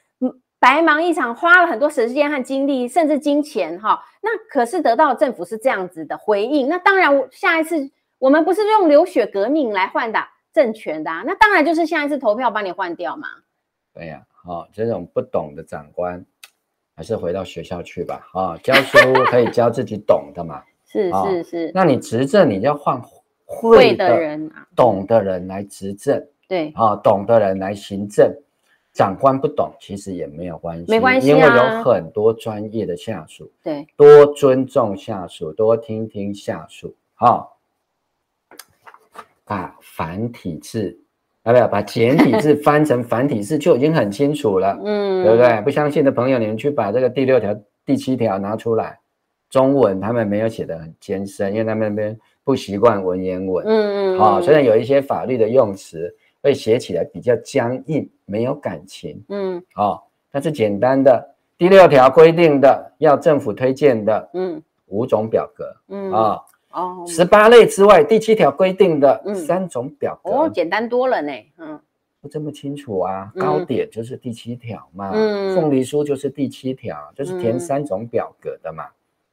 [0.59, 4.03] 白忙一场，花了很多时间和精力，甚至金钱哈。
[4.21, 6.67] 那可是得到政府是这样子的回应。
[6.67, 10.19] 那当然，下一次我们不是用流血革命来换的
[10.53, 13.27] 政权的啊，那当然就是下一次投票把你换掉嘛。
[13.93, 16.25] 对呀，好，这种不懂的长官，
[17.01, 18.27] 还是回到学校去吧。
[18.31, 18.95] 啊，教书
[19.25, 20.61] 可以教自己懂的嘛。
[20.85, 21.71] 是是是。
[21.73, 23.01] 那你执政，你要换
[23.43, 26.23] 会的人、懂的人来执政。
[26.47, 28.31] 对，啊，懂的人来行政。
[28.93, 33.51] 长官不懂，其实也没有关系，没关系，因为有很多专业的下属。
[33.63, 36.93] 对，多尊重下属，多听听下属。
[37.15, 37.57] 好，
[39.43, 40.99] 把繁体字，
[41.43, 44.77] 啊，不要把简体字 翻成繁体字就已经很清楚了。
[44.83, 45.61] 嗯，对不对？
[45.61, 48.99] 不相信的朋友，你们去把这个第六条、第七条拿出来。
[49.49, 53.65] 中文他们没有写得很艰深，因为他们那边不习惯文言文。
[53.65, 54.19] 嗯嗯。
[54.19, 56.13] 好，虽然有一些法律的用词。
[56.43, 59.23] 会写起来比较僵硬，没有感情。
[59.29, 61.23] 嗯，好、哦，但是简单的
[61.55, 66.41] 第六条规定的要政府推荐的，嗯，五种表格，嗯啊，哦，
[67.07, 71.31] 十八类之外，第七条规定的三种表格，哦，简单多了呢。
[71.57, 71.79] 嗯，
[72.21, 73.31] 不这么清楚啊？
[73.35, 78.83] 糕点就是第七条嘛，嗯，凤梨酥就是第七条，就是填三种表格的嘛，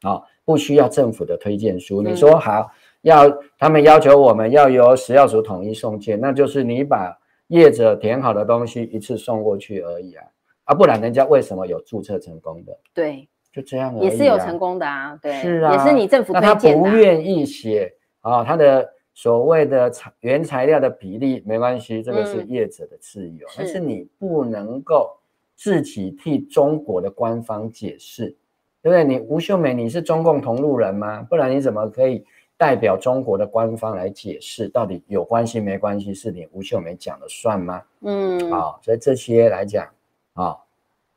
[0.02, 2.02] 啊、哦，不需要政府的推荐书。
[2.02, 2.70] 你说好。
[3.02, 7.16] 要他们要求我们要由食药署统一送件，那就是你把
[7.46, 10.24] 业者填好的东西一次送过去而已啊，
[10.64, 12.76] 啊，不然人家为什么有注册成功的？
[12.92, 13.28] 对，
[13.58, 16.54] 就这样而已、啊、也是有成功的啊，对，是啊，也是你政府推荐的。
[16.54, 25.10] 那他不愿意写啊，他的所谓的材原材料的比例没关系，这个是业者的自由，嗯、但是你不能够
[25.56, 28.36] 自己替中国的官方解释，
[28.80, 29.04] 对不对？
[29.04, 31.26] 你吴秀美，你是中共同路人吗？
[31.28, 32.24] 不然你怎么可以？
[32.60, 37.80] 代表中国的官方来解释，到底有关系没关系，是你吴秀梅讲了算吗？
[38.00, 39.86] 嗯，啊、哦，所以这些来讲，
[40.32, 40.58] 啊、哦，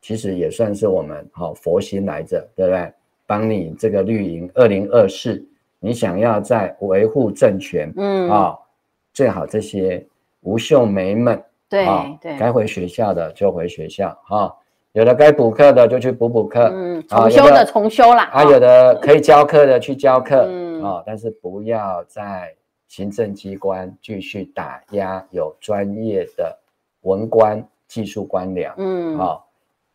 [0.01, 2.91] 其实也算是我们好、哦、佛心来着，对不对？
[3.25, 5.41] 帮你这个绿营二零二四，
[5.79, 8.59] 你想要在维护政权，嗯啊、哦，
[9.13, 10.05] 最好这些
[10.41, 14.55] 吴秀梅们，对、哦、对，该回学校的就回学校，哈、哦。
[14.93, 18.23] 有的该补课的就去补补课，嗯，重修的重修啦。
[18.23, 22.53] 啊，有的可以教课的去教课，嗯，啊，但是不要在
[22.89, 26.59] 行政机关继续打压有专业的
[27.03, 29.47] 文官、技术官僚，嗯，好，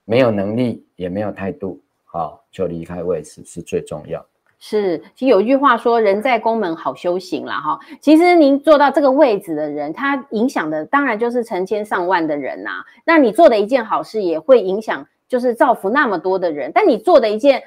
[0.07, 4.24] 没有能力也没有态度，好，就离开位置是最重要。
[4.59, 7.78] 是，其实有一句话说“人在宫门好修行”啦，哈。
[8.00, 16.72] 其实您做到这个位置的人，他影响的当然就是成千上万的人呐、那你做的一件好事，也会影响，就是造福那么多的人。
[16.74, 17.62] 但你做的一件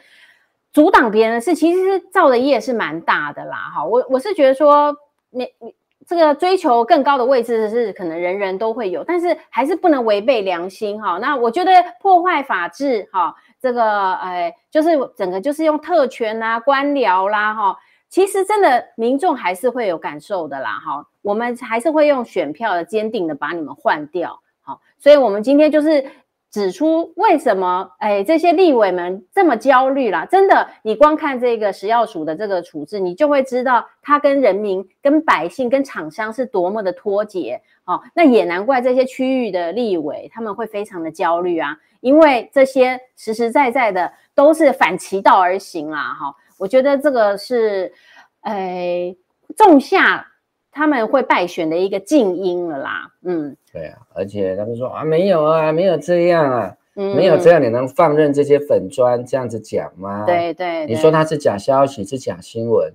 [0.73, 3.85] 阻挡别人的事，其实造的业是蛮大的啦，哈。
[3.85, 4.95] 我我是觉得说，
[5.29, 5.75] 你你
[6.09, 11.19] 这个追求更高的位置是可能人人都会有，但是还是不能违背良心，哈。
[11.19, 13.35] 那我觉得破坏法治，哈。
[13.61, 26.09] 这个哎，就是整个就是用特权啊、官僚啦，哈，其实真的民众还是会有感受的啦，哈，我们还是会用选票的坚定的把你们换掉，好，所以我们今天就是
[26.51, 41.77] 指出为什么哎这些立委们这么焦虑啦，真的，你光看这个食药署的这个处置，你就会知道他跟人民、跟百姓、跟厂商是多么的脱节，哦，那也难怪这些区域的立委他们会非常的焦虑啊。
[42.01, 47.91] 因为这些实实在在的都是反其道而行啦，哈，我觉得这个是，
[48.39, 49.13] 哎，
[49.57, 50.25] 种下
[50.71, 60.25] 他们会败选的一个静音了啦，嗯，对啊，而且他们说啊，没有啊，没有这样啊，嗯，没有这样，你能放任这些粉砖这样子讲吗？
[60.25, 62.93] 对对，你说他是假消息，是假新闻。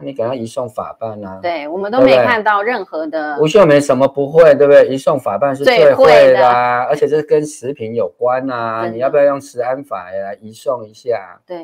[0.00, 1.40] 你给他移送法办啊？
[1.42, 3.36] 对，我们都没看到任何的。
[3.40, 4.86] 吴秀梅什么不会，对不对？
[4.86, 8.88] 移送法办是最会的，啊， 而且这跟食品有关啊。
[8.88, 11.40] 你要不要用食安法来移送一下？
[11.44, 11.56] 对，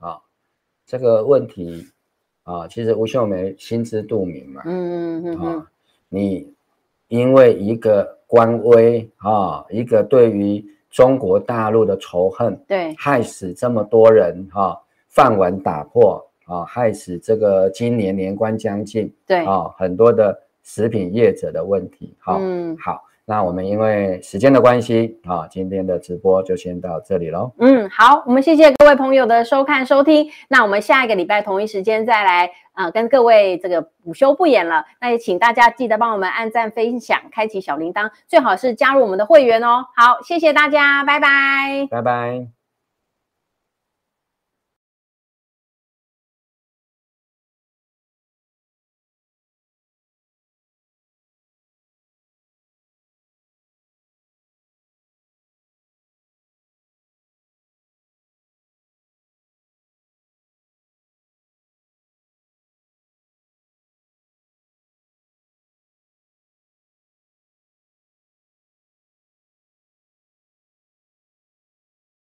[0.00, 0.20] 啊、哦，
[0.84, 1.86] 这个问题
[2.48, 4.62] 啊、哦，其实吴秀梅心知肚明嘛。
[4.64, 5.66] 嗯嗯嗯嗯。
[6.08, 6.50] 你
[7.08, 14.78] 因为一个官威啊、哦，一个对于中国大陆的仇恨，对，害死这么多人哈、哦，
[15.08, 16.24] 饭碗打破。
[16.46, 22.14] 啊、哦，害死这个今年年关将近，对啊、哦，很多的食品业者的问题。
[22.18, 27.52] 好、哦，嗯，好，那我们因为时间的关系，啊、哦，今天的直播就先到这里喽。
[27.58, 30.26] 嗯，好，我们谢谢各位朋友的收看收听。
[30.48, 34.82] 那我们下一个礼拜同一时间再来，啊、呃，跟各位这个午休不演了。
[34.98, 39.84] 那也请大家记得帮我们按赞、分享、开启小铃铛，最好是加入我们的会员哦。
[39.94, 42.57] 好，谢谢大家，拜拜，拜拜。